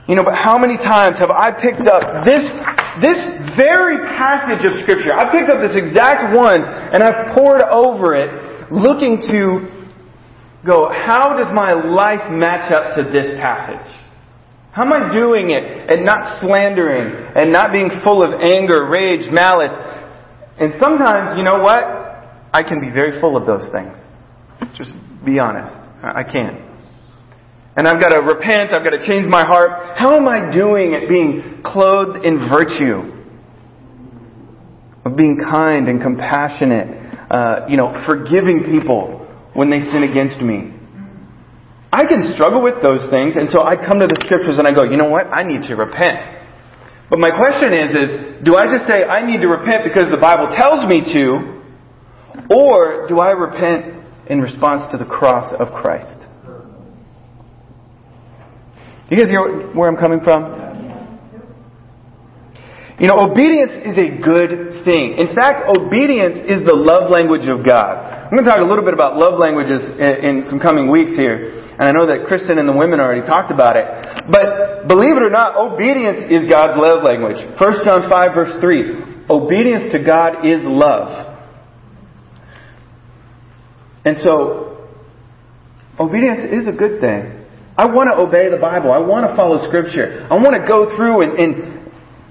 You 0.09 0.17
know, 0.17 0.25
but 0.25 0.41
how 0.41 0.57
many 0.57 0.81
times 0.81 1.21
have 1.21 1.29
I 1.29 1.53
picked 1.53 1.85
up 1.85 2.25
this, 2.25 2.41
this 3.05 3.21
very 3.61 4.01
passage 4.17 4.65
of 4.65 4.73
Scripture? 4.81 5.13
I 5.13 5.29
picked 5.29 5.53
up 5.53 5.61
this 5.61 5.77
exact 5.77 6.35
one 6.35 6.65
and 6.65 7.05
I've 7.05 7.37
poured 7.37 7.61
over 7.61 8.17
it 8.17 8.73
looking 8.73 9.21
to 9.29 9.69
go, 10.65 10.89
how 10.89 11.37
does 11.37 11.53
my 11.53 11.77
life 11.77 12.33
match 12.33 12.73
up 12.73 12.97
to 12.97 13.05
this 13.05 13.37
passage? 13.37 13.85
How 14.73 14.85
am 14.85 14.93
I 14.93 15.13
doing 15.13 15.51
it 15.51 15.65
and 15.93 16.07
not 16.07 16.41
slandering 16.41 17.13
and 17.37 17.53
not 17.53 17.71
being 17.73 17.91
full 18.03 18.23
of 18.23 18.41
anger, 18.41 18.89
rage, 18.89 19.31
malice? 19.31 19.77
And 20.59 20.73
sometimes, 20.81 21.37
you 21.37 21.45
know 21.45 21.61
what? 21.61 21.85
I 22.53 22.63
can 22.67 22.81
be 22.81 22.91
very 22.91 23.21
full 23.21 23.37
of 23.37 23.47
those 23.47 23.69
things. 23.73 23.97
Just 24.75 24.93
be 25.25 25.39
honest. 25.39 25.77
I 26.03 26.25
can. 26.25 26.68
And 27.79 27.87
I've 27.87 28.01
got 28.01 28.09
to 28.09 28.19
repent. 28.19 28.75
I've 28.75 28.83
got 28.83 28.91
to 28.91 29.07
change 29.07 29.31
my 29.31 29.47
heart. 29.47 29.71
How 29.95 30.19
am 30.19 30.27
I 30.27 30.51
doing 30.51 30.99
at 30.99 31.09
being 31.09 31.63
clothed 31.63 32.27
in 32.27 32.51
virtue? 32.51 33.07
Of 35.07 35.15
being 35.15 35.39
kind 35.39 35.87
and 35.87 36.03
compassionate. 36.03 36.91
Uh, 37.31 37.71
you 37.71 37.77
know, 37.77 37.95
forgiving 38.03 38.67
people 38.67 39.23
when 39.55 39.71
they 39.71 39.79
sin 39.95 40.03
against 40.03 40.43
me. 40.43 40.75
I 41.95 42.03
can 42.11 42.35
struggle 42.35 42.67
with 42.67 42.83
those 42.83 43.07
things, 43.15 43.39
and 43.39 43.49
so 43.55 43.63
I 43.63 43.79
come 43.79 44.03
to 44.03 44.11
the 44.11 44.19
scriptures 44.27 44.59
and 44.59 44.67
I 44.67 44.75
go, 44.75 44.83
you 44.83 44.99
know 44.99 45.09
what? 45.09 45.31
I 45.31 45.47
need 45.47 45.63
to 45.71 45.77
repent. 45.79 46.19
But 47.09 47.23
my 47.23 47.31
question 47.31 47.71
is, 47.73 47.91
is, 47.95 48.11
do 48.43 48.59
I 48.59 48.67
just 48.75 48.91
say 48.91 49.07
I 49.07 49.23
need 49.23 49.41
to 49.41 49.49
repent 49.49 49.87
because 49.87 50.11
the 50.11 50.19
Bible 50.21 50.51
tells 50.51 50.83
me 50.83 51.07
to, 51.15 51.63
or 52.51 53.07
do 53.07 53.21
I 53.21 53.31
repent 53.39 54.03
in 54.27 54.43
response 54.43 54.91
to 54.91 54.99
the 54.99 55.07
cross 55.07 55.55
of 55.55 55.73
Christ? 55.79 56.28
You 59.11 59.17
guys 59.17 59.33
hear 59.33 59.73
where 59.73 59.89
I'm 59.89 59.97
coming 59.97 60.21
from? 60.21 60.69
You 63.01 63.07
know, 63.07 63.31
obedience 63.31 63.73
is 63.87 63.97
a 63.97 64.21
good 64.21 64.85
thing. 64.85 65.17
In 65.17 65.33
fact, 65.33 65.71
obedience 65.71 66.45
is 66.45 66.67
the 66.67 66.75
love 66.75 67.09
language 67.11 67.49
of 67.49 67.65
God. 67.65 67.95
I'm 68.27 68.35
going 68.35 68.45
to 68.45 68.51
talk 68.51 68.61
a 68.61 68.69
little 68.69 68.85
bit 68.85 68.93
about 68.93 69.17
love 69.17 69.39
languages 69.39 69.81
in, 69.97 70.45
some 70.51 70.61
coming 70.61 70.91
weeks 70.91 71.17
here. 71.17 71.65
And 71.79 71.89
I 71.89 71.93
know 71.95 72.11
that 72.11 72.27
Kristen 72.27 72.59
and 72.59 72.69
the 72.69 72.77
women 72.77 72.99
already 73.01 73.23
talked 73.23 73.55
about 73.55 73.79
it. 73.79 73.87
But 74.29 74.91
believe 74.91 75.17
it 75.17 75.23
or 75.23 75.31
not, 75.31 75.57
obedience 75.57 76.29
is 76.29 76.51
God's 76.51 76.77
love 76.77 77.07
language. 77.07 77.39
1 77.39 77.57
John 77.87 78.11
5 78.11 78.35
verse 78.35 78.61
3. 78.61 79.31
Obedience 79.31 79.93
to 79.95 80.05
God 80.05 80.45
is 80.45 80.61
love. 80.67 81.39
And 84.05 84.19
so, 84.19 84.91
obedience 86.01 86.51
is 86.51 86.67
a 86.67 86.77
good 86.77 87.01
thing. 87.01 87.38
I 87.79 87.87
want 87.87 88.11
to 88.11 88.19
obey 88.19 88.51
the 88.51 88.59
Bible. 88.59 88.91
I 88.91 88.99
want 88.99 89.31
to 89.31 89.39
follow 89.39 89.63
Scripture. 89.71 90.27
I 90.27 90.35
want 90.35 90.59
to 90.59 90.67
go 90.67 90.91
through 90.99 91.23
and, 91.23 91.39
and 91.39 91.55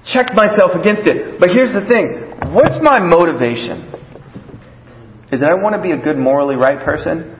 check 0.04 0.36
myself 0.36 0.76
against 0.76 1.08
it. 1.08 1.40
But 1.40 1.48
here's 1.56 1.72
the 1.72 1.88
thing. 1.88 2.52
What's 2.52 2.76
my 2.84 3.00
motivation? 3.00 3.88
Is 5.32 5.40
that 5.40 5.48
I 5.48 5.56
want 5.56 5.72
to 5.72 5.80
be 5.80 5.96
a 5.96 6.00
good 6.04 6.20
morally 6.20 6.54
right 6.54 6.84
person? 6.84 7.32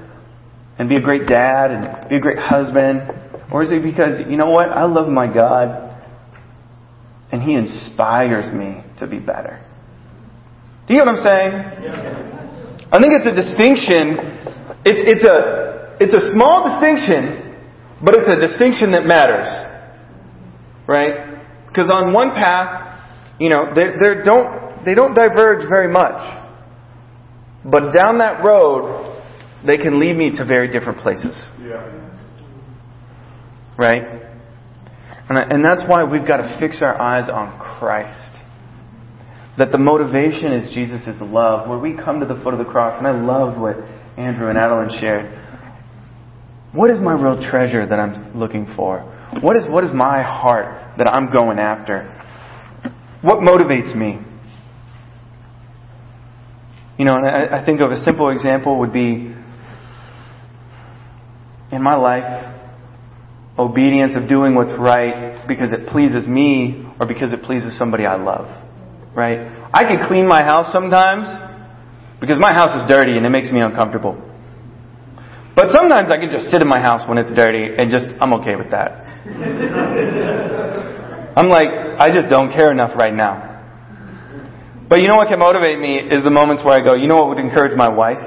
And 0.80 0.88
be 0.88 0.96
a 0.96 1.04
great 1.04 1.28
dad 1.28 1.70
and 1.70 2.08
be 2.08 2.16
a 2.16 2.20
great 2.20 2.38
husband? 2.40 3.12
Or 3.52 3.62
is 3.62 3.72
it 3.72 3.84
because, 3.84 4.24
you 4.24 4.40
know 4.40 4.48
what? 4.56 4.72
I 4.72 4.88
love 4.88 5.12
my 5.12 5.28
God 5.28 5.84
and 7.30 7.42
He 7.42 7.52
inspires 7.54 8.48
me 8.56 8.80
to 9.00 9.06
be 9.06 9.20
better. 9.20 9.60
Do 10.88 10.94
you 10.94 11.04
know 11.04 11.12
what 11.12 11.20
I'm 11.20 11.24
saying? 11.28 11.52
I 12.88 12.96
think 12.96 13.12
it's 13.20 13.28
a 13.28 13.36
distinction. 13.36 14.16
It's, 14.88 15.02
it's, 15.04 15.24
a, 15.28 15.96
it's 16.00 16.14
a 16.16 16.32
small 16.32 16.64
distinction 16.72 17.47
but 18.02 18.14
it's 18.14 18.28
a 18.28 18.40
distinction 18.40 18.92
that 18.92 19.04
matters. 19.04 19.48
Right? 20.86 21.66
Because 21.66 21.90
on 21.90 22.12
one 22.12 22.30
path, 22.30 22.88
you 23.38 23.50
know, 23.50 23.74
they, 23.74 23.90
they, 23.98 24.24
don't, 24.24 24.84
they 24.84 24.94
don't 24.94 25.14
diverge 25.14 25.68
very 25.68 25.92
much. 25.92 26.16
But 27.64 27.92
down 27.92 28.18
that 28.18 28.42
road, 28.42 29.22
they 29.66 29.76
can 29.76 30.00
lead 30.00 30.16
me 30.16 30.30
to 30.38 30.46
very 30.46 30.72
different 30.72 30.98
places. 30.98 31.36
Yeah. 31.60 31.84
Right? 33.76 34.02
And, 35.28 35.52
and 35.52 35.64
that's 35.64 35.88
why 35.88 36.04
we've 36.04 36.26
got 36.26 36.38
to 36.38 36.56
fix 36.58 36.80
our 36.82 36.98
eyes 37.00 37.28
on 37.30 37.58
Christ. 37.78 38.36
That 39.58 39.72
the 39.72 39.78
motivation 39.78 40.52
is 40.52 40.72
Jesus' 40.72 41.18
love, 41.20 41.68
where 41.68 41.78
we 41.78 41.96
come 41.96 42.20
to 42.20 42.26
the 42.26 42.40
foot 42.42 42.54
of 42.54 42.58
the 42.58 42.70
cross. 42.70 42.96
And 42.96 43.06
I 43.06 43.10
love 43.10 43.60
what 43.60 43.76
Andrew 44.16 44.48
and 44.48 44.56
Adeline 44.56 44.98
shared 45.00 45.37
what 46.72 46.90
is 46.90 46.98
my 47.00 47.12
real 47.12 47.40
treasure 47.50 47.86
that 47.86 47.98
I'm 47.98 48.38
looking 48.38 48.72
for? 48.76 49.00
What 49.40 49.56
is, 49.56 49.64
what 49.68 49.84
is 49.84 49.90
my 49.94 50.22
heart 50.22 50.96
that 50.98 51.08
I'm 51.08 51.32
going 51.32 51.58
after? 51.58 52.14
What 53.22 53.40
motivates 53.40 53.94
me? 53.96 54.24
You 56.98 57.04
know, 57.04 57.14
and 57.14 57.26
I, 57.26 57.62
I 57.62 57.64
think 57.64 57.80
of 57.80 57.90
a 57.90 58.02
simple 58.02 58.30
example 58.30 58.80
would 58.80 58.92
be 58.92 59.34
in 61.70 61.82
my 61.82 61.96
life, 61.96 62.54
obedience 63.58 64.14
of 64.16 64.28
doing 64.28 64.54
what's 64.54 64.72
right 64.78 65.46
because 65.46 65.72
it 65.72 65.88
pleases 65.88 66.26
me 66.26 66.86
or 67.00 67.06
because 67.06 67.32
it 67.32 67.42
pleases 67.42 67.78
somebody 67.78 68.04
I 68.04 68.16
love. 68.16 68.46
Right? 69.14 69.38
I 69.72 69.84
can 69.84 70.06
clean 70.06 70.26
my 70.26 70.42
house 70.42 70.72
sometimes 70.72 71.26
because 72.20 72.38
my 72.38 72.52
house 72.52 72.82
is 72.82 72.88
dirty 72.88 73.16
and 73.16 73.24
it 73.24 73.30
makes 73.30 73.50
me 73.50 73.60
uncomfortable. 73.60 74.27
But 75.58 75.74
sometimes 75.74 76.06
I 76.06 76.22
can 76.22 76.30
just 76.30 76.54
sit 76.54 76.62
in 76.62 76.68
my 76.68 76.78
house 76.78 77.02
when 77.08 77.18
it's 77.18 77.34
dirty 77.34 77.66
and 77.66 77.90
just, 77.90 78.06
I'm 78.20 78.32
okay 78.34 78.54
with 78.54 78.70
that. 78.70 79.02
I'm 81.36 81.48
like, 81.48 81.70
I 81.98 82.14
just 82.14 82.28
don't 82.30 82.52
care 82.52 82.70
enough 82.70 82.96
right 82.96 83.12
now. 83.12 83.58
But 84.88 85.00
you 85.00 85.08
know 85.08 85.16
what 85.16 85.26
can 85.26 85.40
motivate 85.40 85.80
me 85.80 85.98
is 85.98 86.22
the 86.22 86.30
moments 86.30 86.62
where 86.62 86.78
I 86.78 86.84
go, 86.84 86.94
you 86.94 87.08
know 87.08 87.16
what 87.16 87.30
would 87.30 87.38
encourage 87.38 87.76
my 87.76 87.88
wife? 87.88 88.22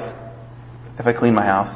If 0.99 1.07
I 1.07 1.13
clean 1.13 1.33
my 1.33 1.45
house. 1.45 1.73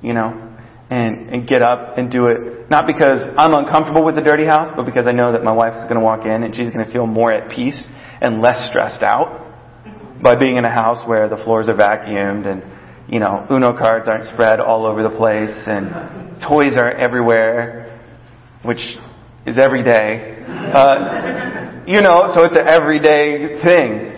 You 0.00 0.14
know? 0.14 0.56
And, 0.88 1.28
and 1.28 1.46
get 1.46 1.60
up 1.60 1.98
and 1.98 2.10
do 2.10 2.28
it. 2.28 2.70
Not 2.70 2.86
because 2.86 3.20
I'm 3.36 3.52
uncomfortable 3.52 4.06
with 4.06 4.14
the 4.14 4.22
dirty 4.22 4.46
house, 4.46 4.72
but 4.74 4.86
because 4.86 5.06
I 5.06 5.12
know 5.12 5.32
that 5.32 5.44
my 5.44 5.52
wife 5.52 5.74
is 5.74 5.82
going 5.82 5.98
to 6.00 6.04
walk 6.04 6.24
in 6.24 6.44
and 6.44 6.56
she's 6.56 6.70
going 6.70 6.86
to 6.86 6.90
feel 6.90 7.06
more 7.06 7.30
at 7.30 7.54
peace 7.54 7.78
and 8.22 8.40
less 8.40 8.70
stressed 8.70 9.02
out 9.02 9.44
by 10.22 10.34
being 10.40 10.56
in 10.56 10.64
a 10.64 10.72
house 10.72 11.06
where 11.06 11.28
the 11.28 11.36
floors 11.44 11.68
are 11.68 11.76
vacuumed 11.76 12.46
and 12.46 12.77
you 13.08 13.20
know, 13.20 13.46
Uno 13.50 13.76
cards 13.76 14.06
aren't 14.06 14.26
spread 14.32 14.60
all 14.60 14.84
over 14.84 15.02
the 15.02 15.10
place 15.10 15.54
and 15.66 15.88
toys 16.42 16.76
are 16.76 16.92
everywhere, 16.92 18.00
which 18.64 18.80
is 19.46 19.58
every 19.58 19.82
day. 19.82 20.44
Uh, 20.46 21.84
you 21.86 22.02
know, 22.02 22.32
so 22.34 22.44
it's 22.44 22.56
an 22.56 22.66
everyday 22.68 23.60
thing. 23.64 24.14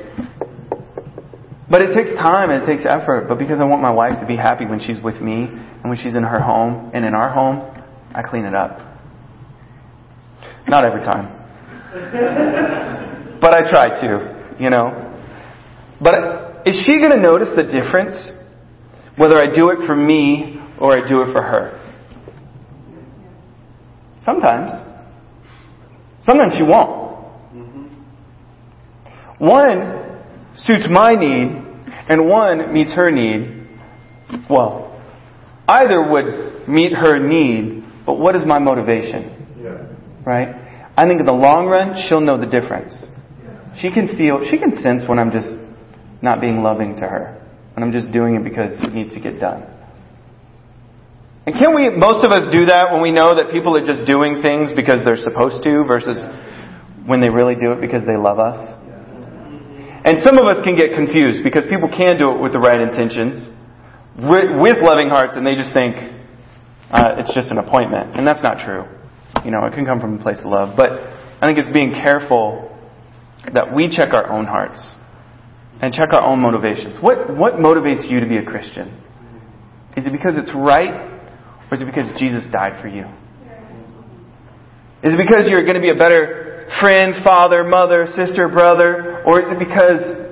But 1.71 1.83
it 1.83 1.95
takes 1.95 2.11
time 2.19 2.51
and 2.51 2.65
it 2.65 2.67
takes 2.67 2.83
effort. 2.85 3.27
But 3.29 3.39
because 3.39 3.61
I 3.61 3.65
want 3.65 3.81
my 3.81 3.93
wife 3.93 4.19
to 4.21 4.27
be 4.27 4.35
happy 4.35 4.67
when 4.67 4.81
she's 4.81 5.01
with 5.03 5.21
me 5.23 5.45
and 5.45 5.85
when 5.85 5.97
she's 5.97 6.17
in 6.17 6.25
her 6.25 6.41
home 6.41 6.91
and 6.93 7.05
in 7.05 7.15
our 7.15 7.33
home, 7.33 7.63
I 8.13 8.23
clean 8.29 8.45
it 8.45 8.57
up. 8.57 8.79
Not 10.67 10.85
every 10.85 11.03
time. 11.03 11.39
but 13.41 13.55
I 13.55 13.71
try 13.71 14.01
to, 14.03 14.57
you 14.59 14.69
know. 14.69 15.07
But 16.01 16.67
is 16.67 16.85
she 16.85 16.99
going 16.99 17.13
to 17.13 17.21
notice 17.21 17.51
the 17.55 17.63
difference 17.63 18.17
whether 19.21 19.39
I 19.39 19.55
do 19.55 19.69
it 19.69 19.87
for 19.87 19.95
me 19.95 20.59
or 20.81 20.97
I 20.97 21.07
do 21.07 21.21
it 21.21 21.31
for 21.35 21.43
her. 21.43 21.77
Sometimes. 24.25 24.71
Sometimes 26.23 26.55
you 26.59 26.65
won't. 26.65 27.21
One 29.39 30.23
suits 30.55 30.87
my 30.91 31.17
need, 31.17 31.49
and 32.09 32.31
one 32.31 32.73
meets 32.73 32.95
her 32.95 33.11
need. 33.11 33.69
Well, 34.49 34.89
either 35.69 36.11
would 36.11 36.67
meet 36.67 36.93
her 36.93 37.19
need, 37.19 37.85
but 38.07 38.19
what 38.19 38.35
is 38.37 38.47
my 38.47 38.59
motivation? 38.59 39.59
Yeah. 39.63 39.87
Right? 40.25 40.49
I 40.97 41.07
think 41.07 41.21
in 41.21 41.27
the 41.27 41.33
long 41.33 41.67
run, 41.67 41.95
she'll 42.09 42.23
know 42.23 42.41
the 42.41 42.47
difference. 42.47 42.95
She 43.81 43.93
can 43.93 44.17
feel, 44.17 44.49
she 44.51 44.59
can 44.59 44.81
sense 44.81 45.07
when 45.07 45.19
I'm 45.19 45.31
just 45.31 45.51
not 46.23 46.41
being 46.41 46.63
loving 46.63 46.97
to 46.97 47.03
her 47.03 47.40
and 47.81 47.89
I'm 47.89 47.97
just 47.97 48.13
doing 48.13 48.37
it 48.37 48.45
because 48.45 48.77
it 48.85 48.93
needs 48.93 49.17
to 49.17 49.21
get 49.25 49.41
done. 49.41 49.65
And 51.49 51.57
can 51.57 51.73
we, 51.73 51.89
most 51.89 52.21
of 52.21 52.29
us 52.29 52.53
do 52.53 52.69
that 52.69 52.93
when 52.93 53.01
we 53.01 53.09
know 53.09 53.41
that 53.41 53.49
people 53.49 53.73
are 53.73 53.81
just 53.81 54.05
doing 54.05 54.45
things 54.45 54.77
because 54.77 55.01
they're 55.01 55.17
supposed 55.17 55.65
to 55.65 55.81
versus 55.89 56.21
when 57.09 57.25
they 57.25 57.33
really 57.33 57.57
do 57.57 57.73
it 57.73 57.81
because 57.81 58.05
they 58.05 58.21
love 58.21 58.37
us? 58.37 58.61
And 60.05 60.21
some 60.21 60.37
of 60.37 60.45
us 60.45 60.61
can 60.61 60.77
get 60.77 60.93
confused 60.93 61.41
because 61.41 61.65
people 61.73 61.89
can 61.89 62.21
do 62.21 62.37
it 62.37 62.39
with 62.45 62.53
the 62.53 62.61
right 62.61 62.85
intentions, 62.85 63.49
with 64.29 64.77
loving 64.85 65.09
hearts, 65.09 65.41
and 65.41 65.49
they 65.49 65.57
just 65.57 65.73
think 65.73 65.97
uh, 66.93 67.17
it's 67.17 67.33
just 67.33 67.49
an 67.49 67.57
appointment. 67.57 68.13
And 68.13 68.29
that's 68.29 68.45
not 68.45 68.61
true. 68.61 68.85
You 69.41 69.57
know, 69.57 69.65
it 69.65 69.73
can 69.73 69.89
come 69.89 70.05
from 70.05 70.21
a 70.21 70.23
place 70.23 70.45
of 70.45 70.53
love. 70.53 70.77
But 70.77 71.01
I 71.41 71.49
think 71.49 71.57
it's 71.57 71.73
being 71.73 71.97
careful 71.97 72.77
that 73.57 73.73
we 73.73 73.89
check 73.89 74.13
our 74.13 74.29
own 74.29 74.45
hearts 74.45 74.85
and 75.83 75.93
check 75.95 76.13
our 76.13 76.23
own 76.23 76.41
motivations. 76.41 77.03
What, 77.03 77.37
what 77.37 77.55
motivates 77.55 78.09
you 78.11 78.21
to 78.21 78.27
be 78.27 78.37
a 78.37 78.45
Christian? 78.45 78.89
Is 79.97 80.07
it 80.07 80.13
because 80.13 80.37
it's 80.37 80.53
right, 80.55 81.09
or 81.71 81.75
is 81.75 81.83
it 81.83 81.87
because 81.87 82.13
Jesus 82.19 82.45
died 82.53 82.81
for 82.83 82.89
you? 82.89 83.05
Is 85.03 85.15
it 85.15 85.19
because 85.19 85.49
you're 85.49 85.65
going 85.65 85.77
to 85.77 85.81
be 85.81 85.89
a 85.91 85.97
better 85.97 86.69
friend, 86.79 87.25
father, 87.25 87.65
mother, 87.65 88.07
sister, 88.15 88.49
brother? 88.49 89.25
Or 89.25 89.41
is 89.41 89.49
it 89.49 89.59
because, 89.59 90.29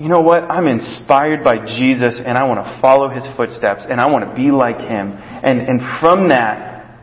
you 0.00 0.08
know 0.08 0.20
what, 0.20 0.42
I'm 0.42 0.66
inspired 0.66 1.44
by 1.44 1.58
Jesus 1.78 2.20
and 2.24 2.36
I 2.36 2.48
want 2.48 2.66
to 2.66 2.80
follow 2.82 3.08
his 3.08 3.24
footsteps 3.36 3.86
and 3.88 4.00
I 4.00 4.10
want 4.10 4.28
to 4.28 4.34
be 4.34 4.50
like 4.50 4.76
him? 4.76 5.12
And, 5.14 5.60
and 5.60 6.00
from 6.00 6.28
that, 6.30 6.98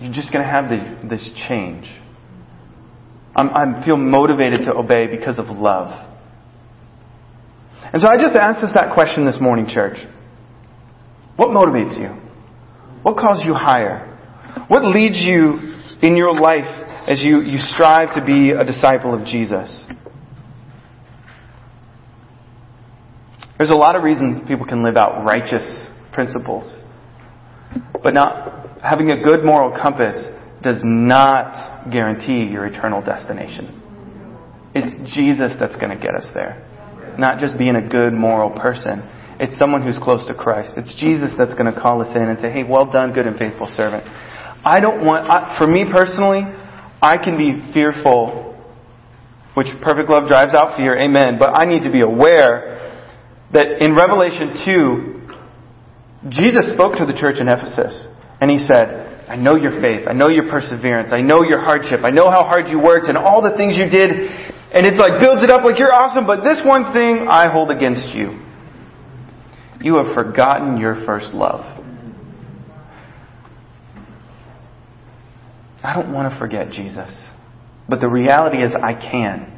you're 0.00 0.12
just 0.12 0.32
going 0.32 0.44
to 0.44 0.50
have 0.50 0.70
this, 0.70 1.10
this 1.10 1.42
change. 1.48 1.84
I'm, 3.36 3.50
I 3.50 3.84
feel 3.84 3.98
motivated 3.98 4.60
to 4.64 4.74
obey 4.74 5.06
because 5.06 5.38
of 5.38 5.46
love. 5.46 6.05
And 7.92 8.02
so 8.02 8.08
I 8.08 8.16
just 8.16 8.34
asked 8.34 8.64
us 8.64 8.72
that 8.74 8.94
question 8.94 9.24
this 9.24 9.38
morning, 9.40 9.66
church. 9.68 9.98
What 11.36 11.50
motivates 11.50 11.98
you? 11.98 12.08
What 13.02 13.16
calls 13.16 13.42
you 13.44 13.54
higher? 13.54 14.12
What 14.68 14.84
leads 14.84 15.20
you 15.20 15.54
in 16.02 16.16
your 16.16 16.32
life 16.34 16.66
as 17.08 17.20
you, 17.22 17.40
you 17.40 17.58
strive 17.58 18.14
to 18.16 18.24
be 18.26 18.50
a 18.50 18.64
disciple 18.64 19.14
of 19.14 19.26
Jesus? 19.26 19.84
There's 23.58 23.70
a 23.70 23.74
lot 23.74 23.96
of 23.96 24.02
reasons 24.02 24.46
people 24.48 24.66
can 24.66 24.82
live 24.82 24.96
out 24.96 25.24
righteous 25.24 25.88
principles. 26.12 26.82
But 28.02 28.12
not 28.12 28.80
having 28.82 29.10
a 29.10 29.22
good 29.22 29.44
moral 29.44 29.78
compass 29.80 30.16
does 30.62 30.80
not 30.82 31.90
guarantee 31.90 32.44
your 32.44 32.66
eternal 32.66 33.00
destination. 33.02 33.82
It's 34.74 35.14
Jesus 35.14 35.52
that's 35.58 35.76
going 35.76 35.96
to 35.96 36.02
get 36.02 36.14
us 36.14 36.28
there. 36.34 36.62
Not 37.18 37.38
just 37.38 37.58
being 37.58 37.76
a 37.76 37.86
good 37.86 38.12
moral 38.12 38.50
person. 38.50 39.02
It's 39.38 39.58
someone 39.58 39.82
who's 39.82 39.98
close 39.98 40.26
to 40.28 40.34
Christ. 40.34 40.72
It's 40.76 40.94
Jesus 40.98 41.32
that's 41.36 41.52
going 41.52 41.72
to 41.72 41.78
call 41.78 42.02
us 42.02 42.14
in 42.16 42.22
and 42.22 42.40
say, 42.40 42.50
hey, 42.50 42.64
well 42.64 42.90
done, 42.90 43.12
good 43.12 43.26
and 43.26 43.38
faithful 43.38 43.70
servant. 43.76 44.04
I 44.64 44.80
don't 44.80 45.04
want, 45.04 45.28
I, 45.28 45.56
for 45.58 45.66
me 45.66 45.84
personally, 45.90 46.42
I 47.02 47.18
can 47.22 47.36
be 47.36 47.72
fearful, 47.72 48.56
which 49.54 49.68
perfect 49.82 50.08
love 50.08 50.28
drives 50.28 50.54
out 50.54 50.76
fear, 50.76 50.96
amen, 50.96 51.38
but 51.38 51.52
I 51.52 51.66
need 51.66 51.82
to 51.82 51.92
be 51.92 52.00
aware 52.00 52.76
that 53.52 53.84
in 53.84 53.94
Revelation 53.94 54.56
2, 54.64 56.30
Jesus 56.30 56.72
spoke 56.74 56.98
to 56.98 57.06
the 57.06 57.14
church 57.14 57.36
in 57.38 57.46
Ephesus, 57.46 57.94
and 58.40 58.50
he 58.50 58.58
said, 58.58 59.28
I 59.28 59.34
know 59.34 59.56
your 59.56 59.80
faith. 59.82 60.06
I 60.06 60.14
know 60.14 60.28
your 60.28 60.48
perseverance. 60.48 61.10
I 61.12 61.20
know 61.20 61.42
your 61.42 61.58
hardship. 61.58 62.06
I 62.06 62.10
know 62.10 62.30
how 62.30 62.44
hard 62.44 62.68
you 62.68 62.78
worked 62.78 63.08
and 63.08 63.18
all 63.18 63.42
the 63.42 63.56
things 63.56 63.76
you 63.76 63.90
did. 63.90 64.45
And 64.72 64.86
it's 64.86 64.98
like 64.98 65.20
builds 65.20 65.42
it 65.42 65.50
up 65.50 65.64
like 65.64 65.78
you're 65.78 65.92
awesome, 65.92 66.26
but 66.26 66.42
this 66.42 66.60
one 66.64 66.92
thing 66.92 67.28
I 67.30 67.50
hold 67.50 67.70
against 67.70 68.14
you. 68.14 68.42
You 69.80 69.96
have 69.96 70.14
forgotten 70.14 70.78
your 70.78 71.04
first 71.06 71.32
love. 71.32 71.76
I 75.82 75.94
don't 75.94 76.12
want 76.12 76.32
to 76.32 76.38
forget 76.38 76.70
Jesus. 76.70 77.16
But 77.88 78.00
the 78.00 78.08
reality 78.08 78.58
is 78.58 78.74
I 78.74 78.94
can. 78.94 79.52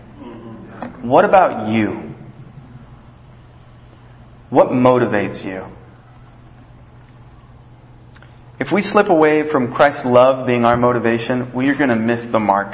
What 1.08 1.24
about 1.24 1.72
you? 1.72 2.14
What 4.50 4.68
motivates 4.68 5.44
you? 5.44 5.74
If 8.60 8.68
we 8.72 8.82
slip 8.82 9.08
away 9.08 9.44
from 9.50 9.72
Christ's 9.72 10.02
love 10.04 10.46
being 10.46 10.64
our 10.64 10.76
motivation, 10.76 11.52
we 11.54 11.68
are 11.68 11.76
going 11.76 11.90
to 11.90 11.96
miss 11.96 12.30
the 12.32 12.40
mark. 12.40 12.72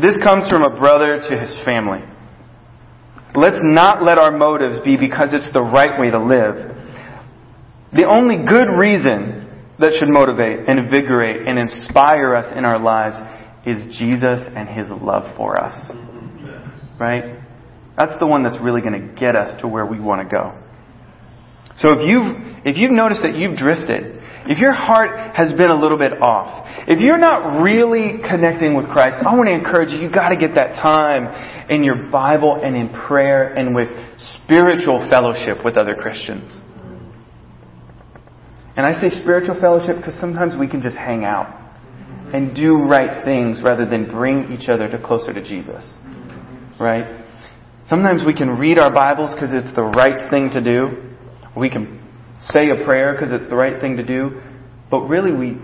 This 0.00 0.16
comes 0.22 0.48
from 0.50 0.62
a 0.62 0.78
brother 0.78 1.18
to 1.18 1.38
his 1.38 1.54
family. 1.64 2.02
Let's 3.34 3.58
not 3.62 4.02
let 4.02 4.18
our 4.18 4.30
motives 4.30 4.78
be 4.84 4.96
because 4.96 5.30
it's 5.32 5.52
the 5.52 5.60
right 5.60 5.98
way 6.00 6.10
to 6.10 6.22
live. 6.22 6.74
The 7.92 8.06
only 8.06 8.46
good 8.46 8.70
reason 8.70 9.44
that 9.78 9.94
should 9.98 10.08
motivate 10.08 10.68
invigorate 10.68 11.46
and 11.46 11.58
inspire 11.58 12.34
us 12.34 12.56
in 12.56 12.64
our 12.64 12.78
lives 12.78 13.16
is 13.66 13.98
Jesus 13.98 14.40
and 14.54 14.68
His 14.68 14.86
love 14.90 15.36
for 15.36 15.60
us. 15.60 15.74
Right? 16.98 17.40
That's 17.96 18.18
the 18.18 18.26
one 18.26 18.42
that's 18.42 18.60
really 18.62 18.82
going 18.82 19.00
to 19.00 19.14
get 19.14 19.36
us 19.36 19.60
to 19.62 19.68
where 19.68 19.86
we 19.86 20.00
want 20.00 20.22
to 20.22 20.28
go. 20.28 20.58
So 21.78 21.90
if 21.92 22.06
you've, 22.06 22.66
if 22.66 22.76
you've 22.76 22.92
noticed 22.92 23.22
that 23.22 23.34
you've 23.34 23.56
drifted, 23.56 24.13
if 24.46 24.58
your 24.58 24.72
heart 24.72 25.36
has 25.36 25.52
been 25.52 25.70
a 25.70 25.80
little 25.80 25.98
bit 25.98 26.12
off, 26.20 26.68
if 26.86 27.00
you're 27.00 27.18
not 27.18 27.62
really 27.62 28.20
connecting 28.28 28.74
with 28.74 28.86
Christ, 28.86 29.16
I 29.24 29.34
want 29.34 29.48
to 29.48 29.54
encourage 29.54 29.90
you, 29.90 29.98
you 29.98 30.12
got 30.12 30.30
to 30.30 30.36
get 30.36 30.54
that 30.56 30.76
time 30.82 31.70
in 31.70 31.82
your 31.82 32.10
Bible 32.10 32.60
and 32.62 32.76
in 32.76 32.90
prayer 32.90 33.54
and 33.54 33.74
with 33.74 33.88
spiritual 34.44 35.08
fellowship 35.08 35.64
with 35.64 35.76
other 35.78 35.94
Christians. 35.94 36.60
And 38.76 38.84
I 38.84 39.00
say 39.00 39.08
spiritual 39.22 39.58
fellowship 39.60 39.96
because 39.96 40.18
sometimes 40.20 40.58
we 40.58 40.68
can 40.68 40.82
just 40.82 40.96
hang 40.96 41.24
out 41.24 41.62
and 42.34 42.54
do 42.54 42.76
right 42.76 43.24
things 43.24 43.62
rather 43.62 43.88
than 43.88 44.10
bring 44.10 44.52
each 44.52 44.68
other 44.68 44.90
to 44.90 45.00
closer 45.00 45.32
to 45.32 45.40
Jesus. 45.40 45.84
Right? 46.78 47.24
Sometimes 47.88 48.24
we 48.26 48.34
can 48.34 48.50
read 48.50 48.78
our 48.78 48.92
Bibles 48.92 49.32
because 49.32 49.50
it's 49.52 49.74
the 49.74 49.84
right 49.84 50.28
thing 50.30 50.50
to 50.52 50.62
do. 50.62 51.14
We 51.56 51.70
can 51.70 52.03
say 52.50 52.70
a 52.70 52.84
prayer 52.84 53.12
because 53.12 53.32
it's 53.32 53.48
the 53.48 53.56
right 53.56 53.80
thing 53.80 53.96
to 53.96 54.04
do. 54.04 54.40
But 54.90 55.08
really, 55.08 55.32
we 55.32 55.60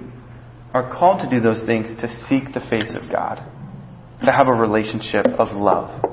are 0.73 0.91
called 0.93 1.21
to 1.23 1.31
do 1.31 1.41
those 1.41 1.65
things 1.67 1.89
to 2.01 2.09
seek 2.29 2.55
the 2.55 2.61
face 2.71 2.95
of 2.95 3.11
God, 3.11 3.37
to 4.25 4.33
have 4.33 4.47
a 4.47 4.53
relationship 4.53 5.27
of 5.39 5.57
love. 5.57 6.05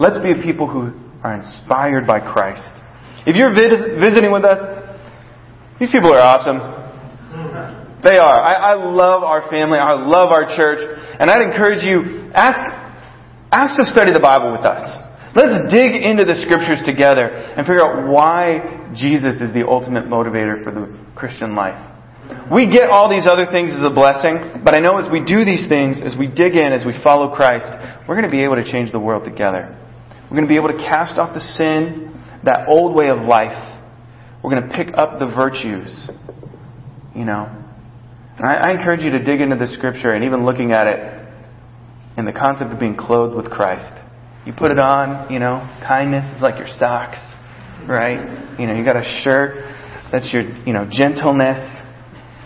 Let's 0.00 0.18
be 0.22 0.34
people 0.42 0.66
who 0.66 0.92
are 1.22 1.34
inspired 1.34 2.06
by 2.06 2.20
Christ. 2.20 2.66
If 3.26 3.36
you're 3.36 3.54
vid- 3.54 4.00
visiting 4.00 4.32
with 4.32 4.44
us, 4.44 4.60
these 5.80 5.90
people 5.90 6.12
are 6.12 6.20
awesome. 6.20 6.58
They 8.04 8.18
are. 8.18 8.38
I, 8.40 8.72
I 8.72 8.74
love 8.74 9.22
our 9.22 9.48
family. 9.50 9.78
I 9.78 9.92
love 9.94 10.30
our 10.30 10.54
church. 10.56 10.78
And 11.18 11.30
I'd 11.30 11.40
encourage 11.40 11.82
you, 11.82 12.30
ask, 12.34 12.60
ask 13.50 13.76
to 13.80 13.86
study 13.86 14.12
the 14.12 14.20
Bible 14.20 14.52
with 14.52 14.66
us. 14.66 14.84
Let's 15.34 15.72
dig 15.72 16.04
into 16.04 16.24
the 16.24 16.36
scriptures 16.44 16.82
together 16.84 17.26
and 17.26 17.66
figure 17.66 17.82
out 17.82 18.06
why 18.12 18.83
Jesus 18.96 19.40
is 19.40 19.52
the 19.52 19.66
ultimate 19.66 20.06
motivator 20.06 20.62
for 20.62 20.72
the 20.72 20.86
Christian 21.14 21.54
life. 21.54 21.78
We 22.50 22.70
get 22.70 22.88
all 22.88 23.08
these 23.08 23.26
other 23.26 23.46
things 23.50 23.70
as 23.70 23.82
a 23.84 23.92
blessing, 23.92 24.64
but 24.64 24.74
I 24.74 24.80
know 24.80 24.98
as 24.98 25.10
we 25.10 25.20
do 25.20 25.44
these 25.44 25.68
things, 25.68 26.00
as 26.00 26.16
we 26.18 26.26
dig 26.26 26.56
in, 26.56 26.72
as 26.72 26.84
we 26.84 26.96
follow 27.02 27.34
Christ, 27.34 27.66
we're 28.08 28.16
going 28.16 28.28
to 28.28 28.32
be 28.32 28.44
able 28.44 28.56
to 28.56 28.64
change 28.64 28.92
the 28.92 29.00
world 29.00 29.24
together. 29.24 29.76
We're 30.24 30.36
going 30.36 30.48
to 30.48 30.52
be 30.52 30.56
able 30.56 30.72
to 30.72 30.78
cast 30.78 31.18
off 31.18 31.34
the 31.34 31.40
sin, 31.40 32.16
that 32.44 32.68
old 32.68 32.94
way 32.94 33.08
of 33.08 33.18
life. 33.18 33.56
We're 34.42 34.50
going 34.50 34.68
to 34.68 34.74
pick 34.76 34.88
up 34.96 35.18
the 35.18 35.26
virtues. 35.26 35.88
You 37.14 37.24
know? 37.24 37.48
And 38.36 38.46
I, 38.46 38.54
I 38.54 38.70
encourage 38.72 39.00
you 39.00 39.10
to 39.10 39.24
dig 39.24 39.40
into 39.40 39.56
the 39.56 39.68
scripture 39.76 40.10
and 40.10 40.24
even 40.24 40.44
looking 40.44 40.72
at 40.72 40.86
it 40.86 41.24
in 42.16 42.24
the 42.24 42.32
concept 42.32 42.72
of 42.72 42.80
being 42.80 42.96
clothed 42.96 43.36
with 43.36 43.50
Christ. 43.50 43.92
You 44.46 44.52
put 44.56 44.70
it 44.70 44.78
on, 44.78 45.32
you 45.32 45.38
know, 45.40 45.64
kindness 45.86 46.36
is 46.36 46.42
like 46.42 46.58
your 46.58 46.68
socks, 46.78 47.18
right? 47.88 48.58
You 48.58 48.66
know, 48.66 48.74
you 48.74 48.84
got 48.84 48.96
a 48.96 49.20
shirt, 49.22 49.56
that's 50.12 50.32
your, 50.32 50.42
you 50.66 50.72
know, 50.72 50.88
gentleness. 50.90 51.70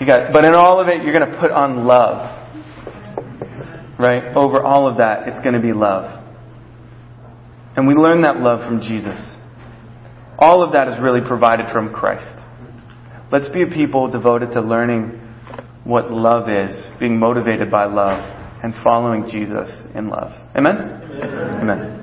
You 0.01 0.07
got, 0.07 0.33
but 0.33 0.45
in 0.45 0.55
all 0.55 0.81
of 0.81 0.89
it, 0.89 1.03
you're 1.03 1.13
going 1.13 1.31
to 1.31 1.39
put 1.41 1.51
on 1.51 1.87
love. 1.87 2.35
Right? 3.99 4.37
Over 4.37 4.63
all 4.63 4.89
of 4.89 4.99
that, 4.99 5.29
it's 5.29 5.43
going 5.43 5.55
to 5.55 5.61
be 5.61 5.73
love. 5.73 6.25
And 7.77 7.87
we 7.87 7.95
learn 7.95 8.23
that 8.23 8.39
love 8.39 8.67
from 8.67 8.81
Jesus. 8.81 9.21
All 10.39 10.63
of 10.63 10.73
that 10.73 10.89
is 10.89 11.03
really 11.03 11.21
provided 11.27 11.67
from 11.73 11.93
Christ. 11.93 12.29
Let's 13.31 13.49
be 13.51 13.63
a 13.63 13.67
people 13.67 14.11
devoted 14.11 14.53
to 14.53 14.61
learning 14.61 15.21
what 15.85 16.11
love 16.11 16.49
is, 16.49 16.75
being 17.01 17.19
motivated 17.19 17.71
by 17.71 17.85
love, 17.85 18.23
and 18.63 18.75
following 18.83 19.29
Jesus 19.31 19.71
in 19.95 20.09
love. 20.09 20.33
Amen? 20.57 20.77
Amen. 20.77 21.61
Amen. 21.63 21.98